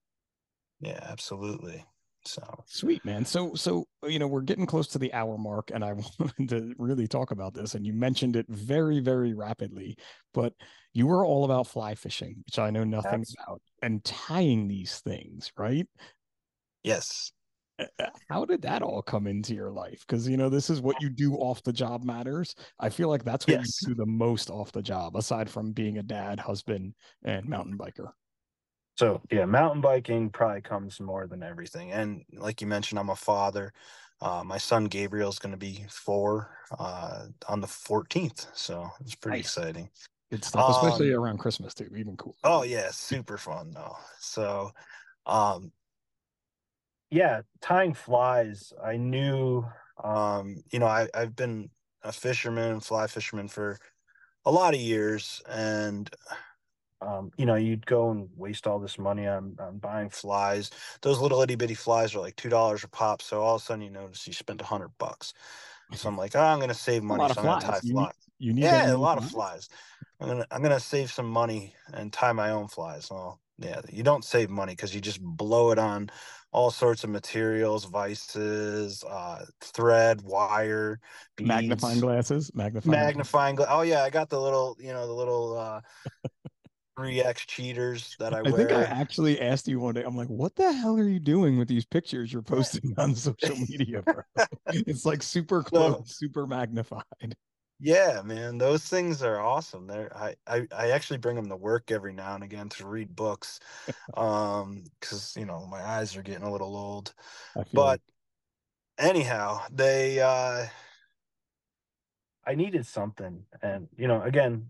[0.79, 1.85] Yeah, absolutely.
[2.25, 3.25] So sweet, man.
[3.25, 6.73] So so you know we're getting close to the hour mark, and I wanted to
[6.77, 7.73] really talk about this.
[7.73, 9.97] And you mentioned it very very rapidly,
[10.33, 10.53] but
[10.93, 13.33] you were all about fly fishing, which I know nothing that's...
[13.33, 15.87] about, and tying these things, right?
[16.83, 17.31] Yes.
[18.29, 20.05] How did that all come into your life?
[20.07, 22.55] Because you know this is what you do off the job matters.
[22.79, 23.81] I feel like that's what yes.
[23.81, 27.77] you do the most off the job, aside from being a dad, husband, and mountain
[27.77, 28.11] biker.
[28.97, 31.91] So yeah, mountain biking probably comes more than everything.
[31.91, 33.73] And like you mentioned, I'm a father.
[34.21, 39.15] Uh, my son Gabriel is going to be four uh, on the 14th, so it's
[39.15, 39.57] pretty nice.
[39.57, 39.89] exciting.
[40.29, 41.89] Good stuff, especially um, around Christmas too.
[41.97, 42.35] Even cool.
[42.43, 43.97] Oh yeah, super fun though.
[44.19, 44.71] So,
[45.25, 45.71] um,
[47.11, 48.73] yeah, tying flies.
[48.83, 49.65] I knew,
[50.03, 51.69] um, you know, I, I've been
[52.03, 53.77] a fisherman, fly fisherman for
[54.45, 56.09] a lot of years, and
[57.01, 60.69] um, you know, you'd go and waste all this money on, on buying flies.
[61.01, 63.21] Those little itty bitty flies are like two dollars a pop.
[63.21, 65.33] So all of a sudden, you notice you spent a hundred bucks.
[65.93, 67.33] So I'm like, oh, I'm gonna save money.
[67.33, 68.13] So I'm gonna tie you flies.
[68.39, 69.25] Need, you need yeah, a lot flies?
[69.25, 69.69] of flies.
[70.21, 73.09] I'm gonna I'm gonna save some money and tie my own flies.
[73.11, 76.09] Well, yeah, you don't save money because you just blow it on
[76.51, 80.99] all sorts of materials, vices, uh, thread, wire,
[81.37, 83.55] beads, magnifying glasses, magnifying, magnifying.
[83.55, 85.81] Gla- oh yeah, I got the little, you know, the little uh,
[86.97, 88.57] 3x cheaters that I, I wear.
[88.57, 90.03] think I actually asked you one day.
[90.03, 93.55] I'm like, "What the hell are you doing with these pictures you're posting on social
[93.55, 94.23] media, bro?"
[94.69, 97.35] it's like super close, so, super magnified.
[97.83, 99.87] Yeah, man, those things are awesome.
[99.87, 103.15] They're I, I I actually bring them to work every now and again to read
[103.15, 103.59] books,
[104.13, 107.15] um, because you know my eyes are getting a little old.
[107.73, 107.99] But
[108.99, 110.67] anyhow, they uh,
[112.45, 114.69] I needed something, and you know, again,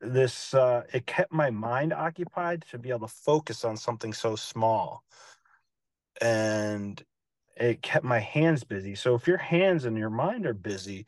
[0.00, 4.34] this uh, it kept my mind occupied to be able to focus on something so
[4.34, 5.04] small
[6.20, 7.04] and
[7.56, 11.06] it kept my hands busy so if your hands and your mind are busy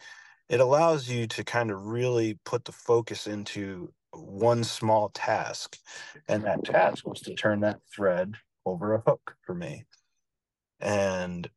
[0.49, 5.78] it allows you to kind of really put the focus into one small task
[6.28, 8.34] and that task was to turn that thread
[8.66, 9.84] over a hook for me.
[10.80, 11.51] And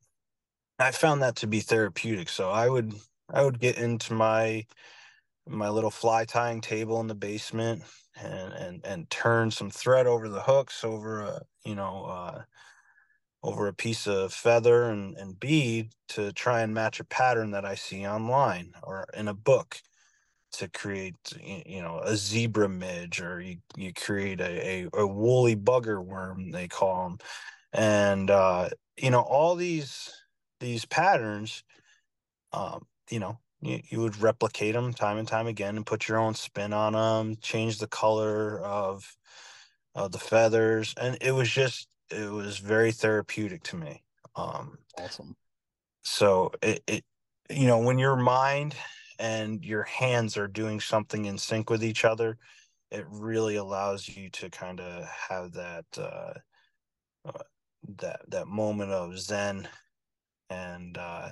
[0.79, 2.93] i found that to be therapeutic so i would
[3.33, 4.65] i would get into my
[5.47, 7.83] my little fly tying table in the basement
[8.21, 12.43] and and and turn some thread over the hooks over a you know uh,
[13.43, 17.65] over a piece of feather and, and bead to try and match a pattern that
[17.65, 19.81] I see online or in a book
[20.53, 25.55] to create you know a zebra midge or you, you create a, a, a woolly
[25.55, 27.17] bugger worm they call them
[27.73, 30.11] and uh, you know all these
[30.59, 31.63] these patterns
[32.53, 36.17] um, you know you, you would replicate them time and time again and put your
[36.17, 39.15] own spin on them change the color of
[39.95, 40.93] of the feathers.
[40.99, 44.03] And it was just it was very therapeutic to me
[44.35, 45.35] um awesome.
[46.03, 47.03] so it, it
[47.49, 48.75] you know when your mind
[49.19, 52.37] and your hands are doing something in sync with each other
[52.91, 56.33] it really allows you to kind of have that uh,
[57.25, 57.43] uh
[57.97, 59.67] that that moment of zen
[60.49, 61.29] and uh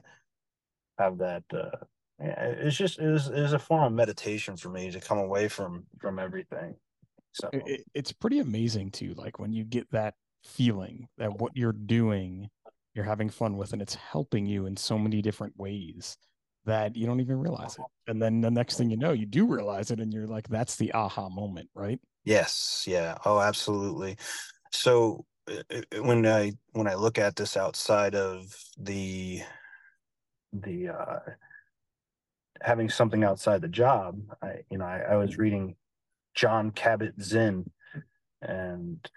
[0.97, 1.85] have that uh
[2.21, 5.47] it's just it was, it was a form of meditation for me to come away
[5.47, 6.75] from from everything
[7.31, 7.49] so.
[7.53, 12.49] it, it's pretty amazing too like when you get that feeling that what you're doing
[12.93, 16.17] you're having fun with and it's helping you in so many different ways
[16.65, 17.81] that you don't even realize it.
[17.81, 18.11] Uh-huh.
[18.11, 20.75] And then the next thing you know you do realize it and you're like that's
[20.75, 21.99] the aha moment right?
[22.25, 22.85] Yes.
[22.87, 23.17] Yeah.
[23.25, 24.17] Oh absolutely.
[24.71, 29.41] So uh, uh, uh, when i when i look at this outside of the
[30.51, 31.19] the uh
[32.61, 35.41] having something outside the job, I, you know, I, I was mm-hmm.
[35.41, 35.75] reading
[36.35, 37.69] Jon Kabat-Zinn
[38.41, 39.09] and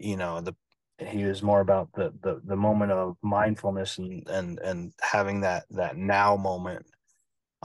[0.00, 0.54] you know, the
[1.00, 5.64] he was more about the the the moment of mindfulness and and and having that
[5.70, 6.86] that now moment.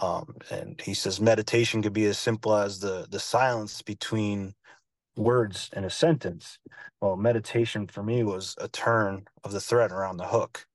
[0.01, 4.55] Um, and he says meditation could be as simple as the the silence between
[5.17, 6.59] words in a sentence.
[7.01, 10.67] Well, meditation for me was a turn of the thread around the hook.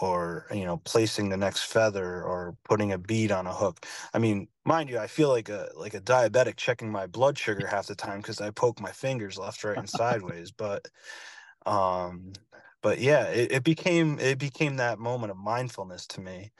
[0.00, 3.86] Or you know placing the next feather or putting a bead on a hook.
[4.14, 7.66] I mean mind you i feel like a like a diabetic checking my blood sugar
[7.66, 10.86] half the time because i poke my fingers left right and sideways but
[11.66, 12.32] um
[12.82, 16.52] but yeah it, it became it became that moment of mindfulness to me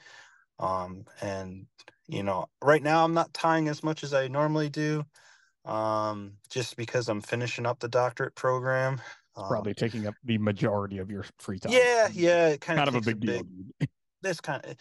[0.59, 1.67] um and
[2.07, 5.05] you know right now i'm not tying as much as i normally do
[5.65, 8.99] um just because i'm finishing up the doctorate program
[9.35, 11.71] um, probably taking up the majority of your free time.
[11.71, 13.45] Yeah, yeah, it kind, kind of, a big, a big
[13.79, 13.87] deal.
[14.21, 14.75] this kind of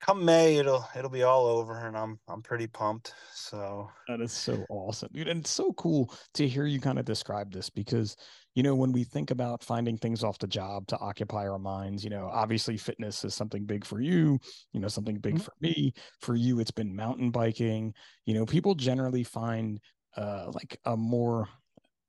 [0.00, 3.14] come May it'll it'll be all over and I'm I'm pretty pumped.
[3.32, 5.10] So that is so awesome.
[5.12, 8.16] Dude, and it's so cool to hear you kind of describe this because
[8.54, 12.04] you know when we think about finding things off the job to occupy our minds,
[12.04, 14.38] you know, obviously fitness is something big for you,
[14.72, 15.44] you know, something big mm-hmm.
[15.44, 15.92] for me.
[16.20, 17.94] For you it's been mountain biking.
[18.24, 19.80] You know, people generally find
[20.16, 21.48] uh like a more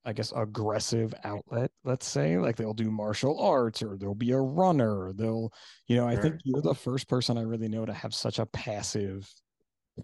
[0.10, 4.40] I guess aggressive outlet, let's say, like they'll do martial arts or there'll be a
[4.40, 5.14] runner.
[5.14, 5.54] They'll,
[5.86, 8.48] you know, I think you're the first person I really know to have such a
[8.48, 9.32] passive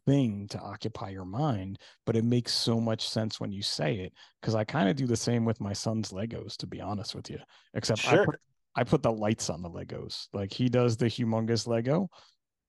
[0.06, 4.14] thing to occupy your mind, but it makes so much sense when you say it.
[4.44, 7.32] Cause I kind of do the same with my son's Legos, to be honest with
[7.32, 7.40] you.
[7.74, 8.22] Except sure.
[8.22, 8.36] I, put,
[8.76, 10.28] I put the lights on the Legos.
[10.34, 12.12] Like he does the humongous Lego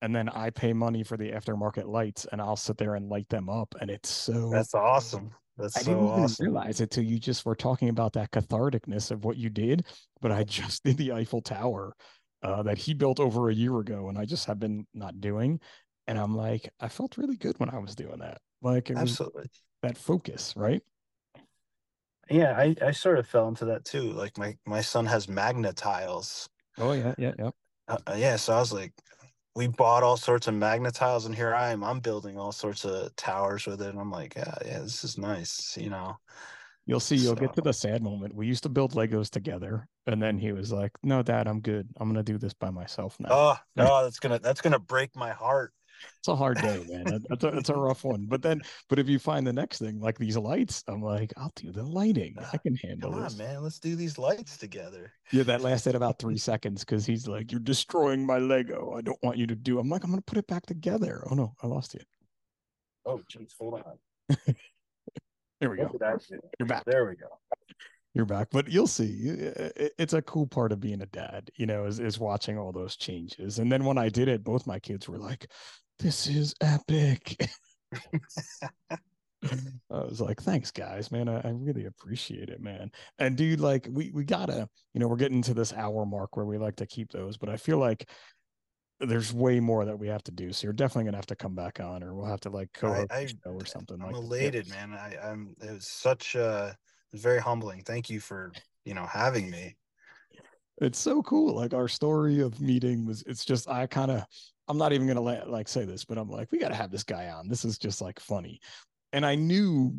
[0.01, 3.29] and then I pay money for the aftermarket lights and I'll sit there and light
[3.29, 3.75] them up.
[3.79, 5.33] And it's so that's awesome.
[5.57, 6.47] That's I so didn't even awesome.
[6.47, 9.87] realize it till you just were talking about that catharticness of what you did.
[10.21, 11.95] But I just did the Eiffel Tower
[12.43, 15.61] uh, that he built over a year ago, and I just have been not doing.
[16.07, 18.39] And I'm like, I felt really good when I was doing that.
[18.63, 19.43] Like it Absolutely.
[19.43, 20.83] was that focus, right?
[22.31, 24.13] Yeah, I, I sort of fell into that too.
[24.13, 26.49] Like my my son has tiles.
[26.79, 27.51] Oh yeah, yeah, yeah.
[27.89, 28.93] Uh, yeah, so I was like,
[29.57, 31.83] we bought all sorts of Magna-Tiles and here I am.
[31.83, 33.89] I'm building all sorts of towers with it.
[33.89, 36.19] And I'm like, yeah, yeah, this is nice, you know.
[36.85, 37.41] You'll see, you'll so.
[37.41, 38.35] get to the sad moment.
[38.35, 41.89] We used to build Legos together, and then he was like, No, dad, I'm good.
[41.97, 43.29] I'm gonna do this by myself now.
[43.33, 45.73] Oh no, that's gonna that's gonna break my heart
[46.19, 47.23] it's a hard day, man.
[47.29, 48.27] That's a, it's a rough one.
[48.27, 51.53] But then, but if you find the next thing, like these lights, I'm like, I'll
[51.57, 52.35] do the lighting.
[52.53, 53.37] I can handle Come this.
[53.37, 53.63] man.
[53.63, 55.13] Let's do these lights together.
[55.33, 58.95] Yeah, that lasted about three seconds because he's like, You're destroying my Lego.
[58.97, 59.79] I don't want you to do.
[59.79, 61.25] I'm like, I'm gonna put it back together.
[61.31, 62.01] Oh no, I lost you.
[63.05, 64.37] Oh, jeez, hold on.
[65.61, 65.91] There we go.
[66.59, 66.85] You're back.
[66.85, 67.29] There we go.
[68.13, 69.29] You're back, but you'll see.
[69.99, 72.97] It's a cool part of being a dad, you know, is, is watching all those
[72.97, 73.59] changes.
[73.59, 75.51] And then when I did it, both my kids were like,
[75.99, 77.49] this is epic.
[79.91, 81.29] I was like, thanks, guys, man.
[81.29, 82.91] I, I, really appreciate it, man.
[83.19, 86.47] And dude, like, we we gotta, you know, we're getting to this hour mark where
[86.47, 88.09] we like to keep those, but I feel like
[89.01, 90.53] there's way more that we have to do.
[90.53, 93.09] So you're definitely gonna have to come back on, or we'll have to like co-host
[93.11, 94.01] I, I, show or something.
[94.01, 94.93] I'm like elated, man.
[94.93, 95.55] I, I'm.
[95.63, 96.77] It was such a.
[97.13, 97.83] It was very humbling.
[97.83, 98.53] Thank you for
[98.85, 99.77] you know having me.
[100.79, 101.55] It's so cool.
[101.55, 103.23] Like our story of meeting was.
[103.27, 104.25] It's just I kind of
[104.69, 106.91] I'm not even gonna let, like say this, but I'm like, we got to have
[106.91, 107.49] this guy on.
[107.49, 108.61] This is just like funny.
[109.13, 109.99] And I knew,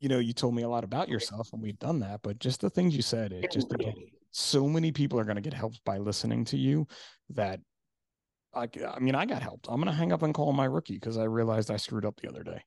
[0.00, 2.20] you know, you told me a lot about yourself, and we've done that.
[2.22, 3.72] But just the things you said, it just
[4.30, 6.86] so many people are gonna get helped by listening to you.
[7.30, 7.60] That
[8.54, 9.66] I, I mean, I got helped.
[9.68, 12.28] I'm gonna hang up and call my rookie because I realized I screwed up the
[12.28, 12.62] other day.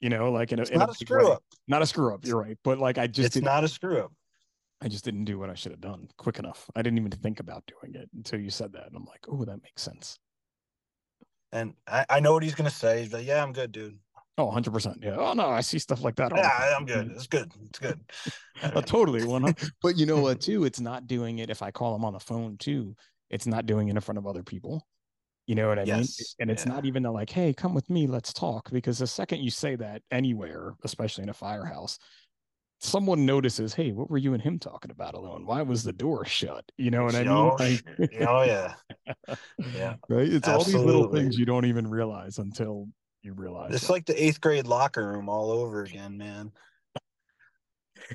[0.00, 1.32] You know, like in a, in not a, a screw way.
[1.32, 2.24] up, not a screw up.
[2.24, 4.12] You're right, but like I just it's not a screw up.
[4.80, 6.68] I just didn't do what I should have done quick enough.
[6.74, 9.44] I didn't even think about doing it until you said that, and I'm like, oh,
[9.44, 10.18] that makes sense.
[11.52, 13.02] And I, I know what he's gonna say.
[13.02, 13.98] He's like, "Yeah, I'm good, dude."
[14.38, 14.98] Oh, 100 percent.
[15.02, 15.16] Yeah.
[15.18, 16.32] Oh no, I see stuff like that.
[16.34, 17.10] Yeah, I'm good.
[17.12, 17.50] It's good.
[17.68, 17.98] It's good.
[18.62, 19.24] uh, totally.
[19.24, 19.54] One.
[19.82, 20.40] but you know what?
[20.42, 22.58] Too, it's not doing it if I call him on the phone.
[22.58, 22.94] Too,
[23.30, 24.86] it's not doing it in front of other people.
[25.46, 26.18] You know what I yes.
[26.18, 26.26] mean?
[26.40, 26.72] And it's yeah.
[26.72, 30.02] not even like, "Hey, come with me, let's talk." Because the second you say that
[30.10, 31.98] anywhere, especially in a firehouse,
[32.78, 35.46] someone notices, hey, what were you and him talking about alone?
[35.46, 36.64] Why was the door shut?
[36.76, 37.28] You know what I mean?
[37.28, 37.82] Oh, like,
[38.26, 38.74] oh yeah.
[39.74, 39.94] Yeah.
[40.08, 40.28] Right.
[40.28, 40.50] It's Absolutely.
[40.50, 42.88] all these little things you don't even realize until
[43.22, 43.74] you realize.
[43.74, 46.52] It's like the eighth grade locker room all over again, man.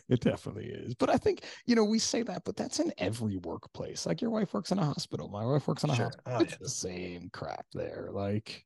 [0.08, 0.96] It definitely is.
[0.96, 4.06] But I think, you know, we say that, but that's in every workplace.
[4.06, 5.28] Like your wife works in a hospital.
[5.28, 6.06] My wife works in a sure.
[6.06, 6.34] hospital.
[6.34, 6.58] Oh, it's yeah.
[6.62, 8.10] the same crap there.
[8.12, 8.66] Like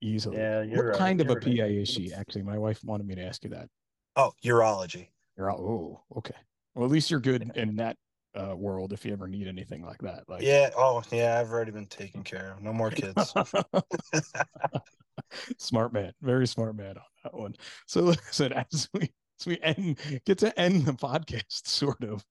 [0.00, 0.38] easily.
[0.38, 0.64] Yeah.
[0.64, 0.96] what right.
[0.96, 1.58] kind you're of a right.
[1.58, 2.12] PA is she?
[2.14, 3.68] Actually, my wife wanted me to ask you that.
[4.16, 5.08] Oh, urology.
[5.36, 6.34] You're all, oh, okay.
[6.74, 7.96] Well, at least you're good in that
[8.34, 10.24] uh, world if you ever need anything like that.
[10.28, 10.70] Like, yeah.
[10.76, 11.38] Oh, yeah.
[11.38, 12.62] I've already been taken care of.
[12.62, 13.32] No more kids.
[15.58, 17.54] smart man, very smart man on that one.
[17.86, 22.24] So, listen, as we as we end, get to end the podcast, sort of.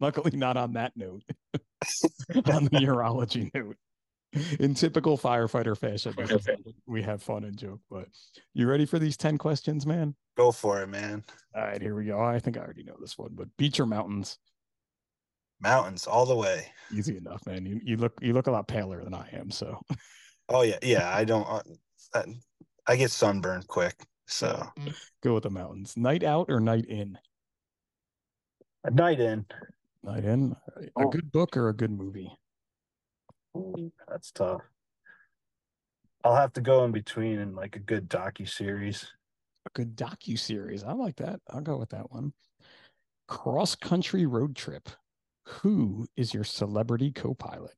[0.00, 1.22] Luckily, not on that note.
[1.54, 3.76] on the urology note.
[4.60, 6.14] In typical firefighter fashion,
[6.86, 7.80] we have fun and joke.
[7.90, 8.08] But
[8.54, 10.14] you ready for these ten questions, man?
[10.36, 11.24] Go for it, man.
[11.54, 12.18] All right, here we go.
[12.20, 14.38] I think I already know this one, but beach or mountains?
[15.60, 16.66] Mountains all the way.
[16.92, 17.66] Easy enough, man.
[17.66, 19.78] You, you look you look a lot paler than I am, so
[20.48, 21.14] Oh yeah, yeah.
[21.14, 21.46] I don't.
[22.14, 22.22] Uh,
[22.86, 24.66] I get sunburned quick, so
[25.22, 25.96] go with the mountains.
[25.96, 27.18] Night out or night in?
[28.84, 29.46] a night in.
[30.02, 30.56] Night in.
[30.78, 31.08] A Oh.
[31.10, 32.32] good book or a good movie?
[34.08, 34.62] That's tough.
[36.24, 39.12] I'll have to go in between in like a good docu series.
[39.66, 40.84] A good docu series.
[40.84, 41.40] I like that.
[41.50, 42.32] I'll go with that one.
[43.28, 44.88] Cross country road trip.
[45.46, 47.74] Who is your celebrity co-pilot?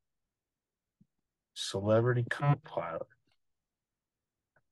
[1.55, 3.07] Celebrity co-pilot.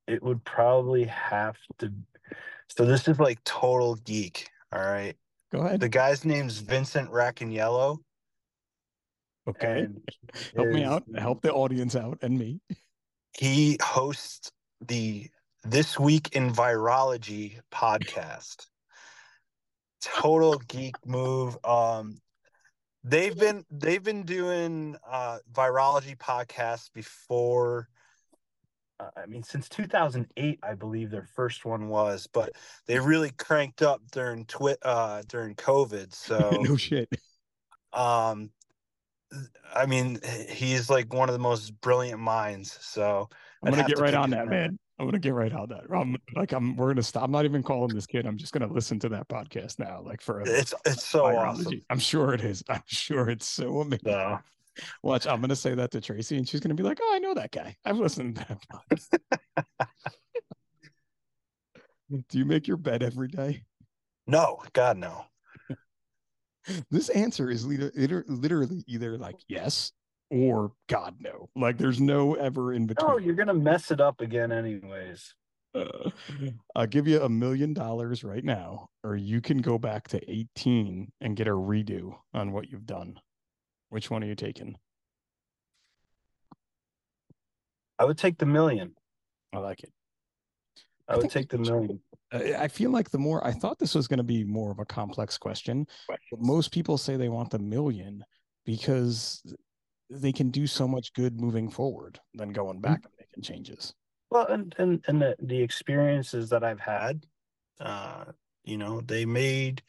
[0.06, 1.92] It would probably have to.
[2.68, 4.48] So this is like total geek.
[4.72, 5.14] All right.
[5.52, 5.80] Go ahead.
[5.80, 7.98] The guy's name's Vincent Racaniello.
[9.48, 9.86] Okay.
[10.56, 11.04] Help me out.
[11.16, 12.60] Help the audience out and me.
[13.36, 14.50] He hosts
[14.86, 15.28] the
[15.64, 18.66] This Week in Virology podcast.
[20.00, 21.56] Total geek move.
[21.64, 22.18] Um,
[23.04, 27.88] they've been they've been doing uh, virology podcasts before.
[29.00, 32.52] Uh, I mean, since 2008, I believe their first one was, but
[32.86, 36.14] they really cranked up during twi- uh, during COVID.
[36.14, 37.08] So no shit.
[37.92, 38.50] um
[39.74, 40.18] i mean
[40.48, 43.28] he's like one of the most brilliant minds so
[43.64, 44.78] I'm gonna get right on that, man.
[44.98, 45.82] I'm gonna get right on that.
[45.94, 47.24] I'm like I'm we're gonna stop.
[47.24, 48.26] I'm not even calling this kid.
[48.26, 51.98] I'm just gonna listen to that podcast now, like for it's it's so awesome I'm
[51.98, 52.62] sure it is.
[52.68, 54.00] I'm sure it's so amazing.
[54.04, 54.38] so
[55.02, 57.34] Watch, I'm gonna say that to Tracy, and she's gonna be like, "Oh, I know
[57.34, 57.76] that guy.
[57.84, 58.58] I've listened to that."
[58.90, 59.86] podcast."
[62.28, 63.62] Do you make your bed every day?
[64.28, 65.24] no god no
[66.90, 69.92] This answer is liter- liter- literally either like yes
[70.30, 71.48] or God no.
[71.56, 73.10] Like there's no ever in between.
[73.10, 75.34] no you're gonna mess it up again anyways
[75.74, 76.10] Uh,
[76.76, 81.10] I'll give you a million dollars right now, or you can go back to 18
[81.22, 83.18] and get a redo on what you've done.
[83.88, 84.76] Which one are you taking?
[87.98, 88.94] i would take the million
[89.52, 89.92] I like it.
[91.08, 92.00] I I would take the million
[92.34, 94.86] I feel like the more I thought this was going to be more of a
[94.86, 98.24] complex question, but most people say they want the million
[98.64, 99.42] because
[100.08, 103.92] they can do so much good moving forward than going back and making changes.
[104.30, 107.24] well and and, and the, the experiences that i've had
[107.80, 108.24] uh
[108.64, 109.82] you know they made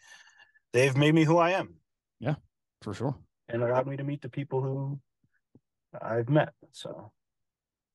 [0.73, 1.75] they've made me who i am
[2.19, 2.35] Yeah,
[2.81, 3.15] For sure.
[3.47, 4.99] and allowed me to meet the people who
[6.01, 7.11] i've met so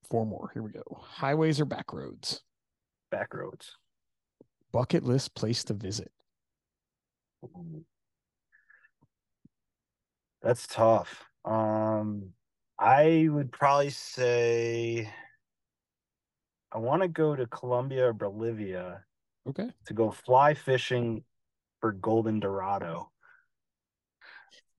[0.09, 0.49] Four more.
[0.55, 0.81] Here we go.
[1.03, 2.41] Highways or back roads?
[3.09, 3.75] Back roads
[4.71, 6.11] Bucket list place to visit.
[10.41, 11.25] That's tough.
[11.43, 12.29] Um,
[12.77, 15.11] I would probably say
[16.71, 19.03] I want to go to Colombia or Bolivia
[19.47, 19.69] Okay.
[19.87, 21.23] to go fly fishing
[21.81, 23.11] for golden dorado.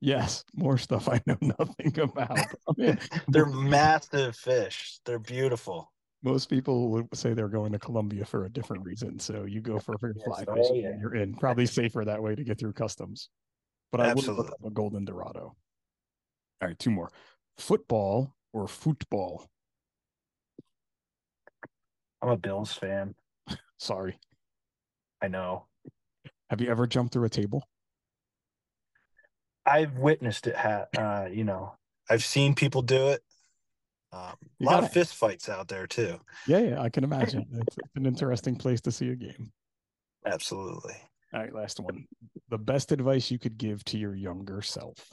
[0.00, 2.38] Yes, more stuff I know nothing about.
[2.68, 5.00] I mean, They're massive fish.
[5.04, 5.92] They're beautiful.
[6.22, 9.18] Most people would say they're going to Colombia for a different reason.
[9.18, 10.88] So you go for a fly oh, fishing yeah.
[10.88, 11.34] and you're in.
[11.34, 13.30] Probably safer that way to get through customs.
[13.90, 15.54] But I would look up a golden dorado.
[16.60, 17.10] All right, two more.
[17.56, 19.46] Football or football?
[22.22, 23.14] I'm a Bills fan.
[23.78, 24.18] Sorry.
[25.22, 25.66] I know.
[26.50, 27.66] Have you ever jumped through a table?
[29.64, 30.56] I've witnessed it.
[30.56, 31.74] Ha- uh, you know,
[32.08, 33.22] I've seen people do it.
[34.12, 34.20] Um,
[34.60, 36.18] a lot gotta- of fist fights out there too.
[36.46, 37.46] Yeah, yeah, I can imagine.
[37.52, 39.52] It's an interesting place to see a game.
[40.26, 40.94] Absolutely.
[41.32, 42.06] All right, last one.
[42.48, 45.08] The best advice you could give to your younger self.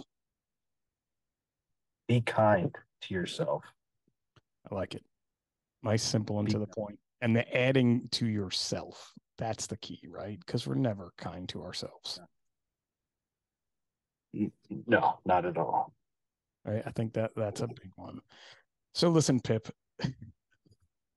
[2.08, 3.64] Be kind to yourself.
[4.70, 5.04] I like it.
[5.84, 6.98] Nice, simple, and Be- to the point.
[7.22, 9.14] And the adding to yourself.
[9.38, 10.40] That's the key, right?
[10.40, 12.20] Because we're never kind to ourselves.
[14.88, 15.94] No, not at all.
[16.66, 16.82] Right.
[16.86, 18.20] I think that that's a big one.
[18.98, 19.68] So listen, Pip.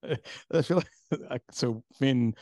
[0.05, 0.83] I feel
[1.31, 2.35] like so Finn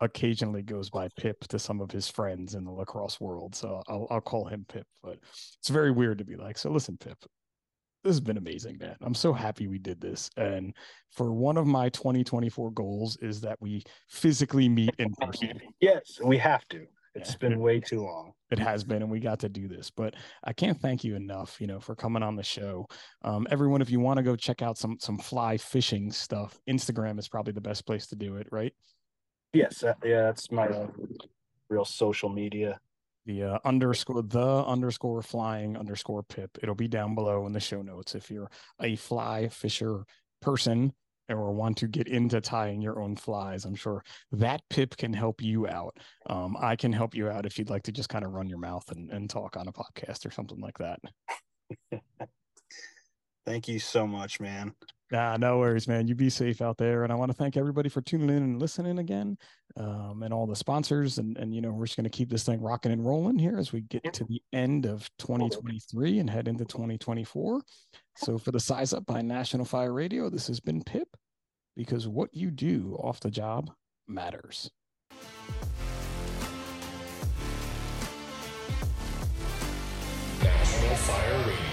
[0.00, 3.54] occasionally goes by Pip to some of his friends in the lacrosse world.
[3.54, 5.18] So I'll I'll call him Pip, but
[5.58, 7.18] it's very weird to be like, so listen, Pip.
[8.02, 8.96] This has been amazing, man.
[9.02, 10.30] I'm so happy we did this.
[10.38, 10.74] And
[11.10, 15.60] for one of my 2024 goals is that we physically meet in person.
[15.80, 16.86] Yes, we have to.
[17.14, 17.36] It's Yeah.
[17.38, 18.32] been way too long.
[18.50, 20.14] it has been and we got to do this but
[20.44, 22.86] i can't thank you enough you know for coming on the show
[23.22, 27.18] um, everyone if you want to go check out some some fly fishing stuff instagram
[27.18, 28.74] is probably the best place to do it right
[29.54, 30.86] Yes, uh, yeah, that's my uh,
[31.68, 32.78] real social media.
[33.26, 37.80] the uh, underscore the underscore flying underscore pip it'll be down below in the show
[37.82, 40.04] notes if you're a fly fisher
[40.40, 40.92] person
[41.28, 45.42] or want to get into tying your own flies, I'm sure that Pip can help
[45.42, 45.96] you out.
[46.26, 48.58] Um, I can help you out if you'd like to just kind of run your
[48.58, 51.00] mouth and, and talk on a podcast or something like that.
[53.46, 54.72] Thank you so much, man.
[55.12, 56.08] Nah, no worries, man.
[56.08, 57.04] You be safe out there.
[57.04, 59.36] And I want to thank everybody for tuning in and listening again.
[59.76, 61.18] Um, and all the sponsors.
[61.18, 63.58] And, and, you know, we're just going to keep this thing rocking and rolling here
[63.58, 67.60] as we get to the end of 2023 and head into 2024.
[68.16, 71.08] So for the Size Up by National Fire Radio, this has been Pip
[71.76, 73.70] because what you do off the job
[74.08, 74.70] matters.
[80.42, 81.71] National Fire Radio.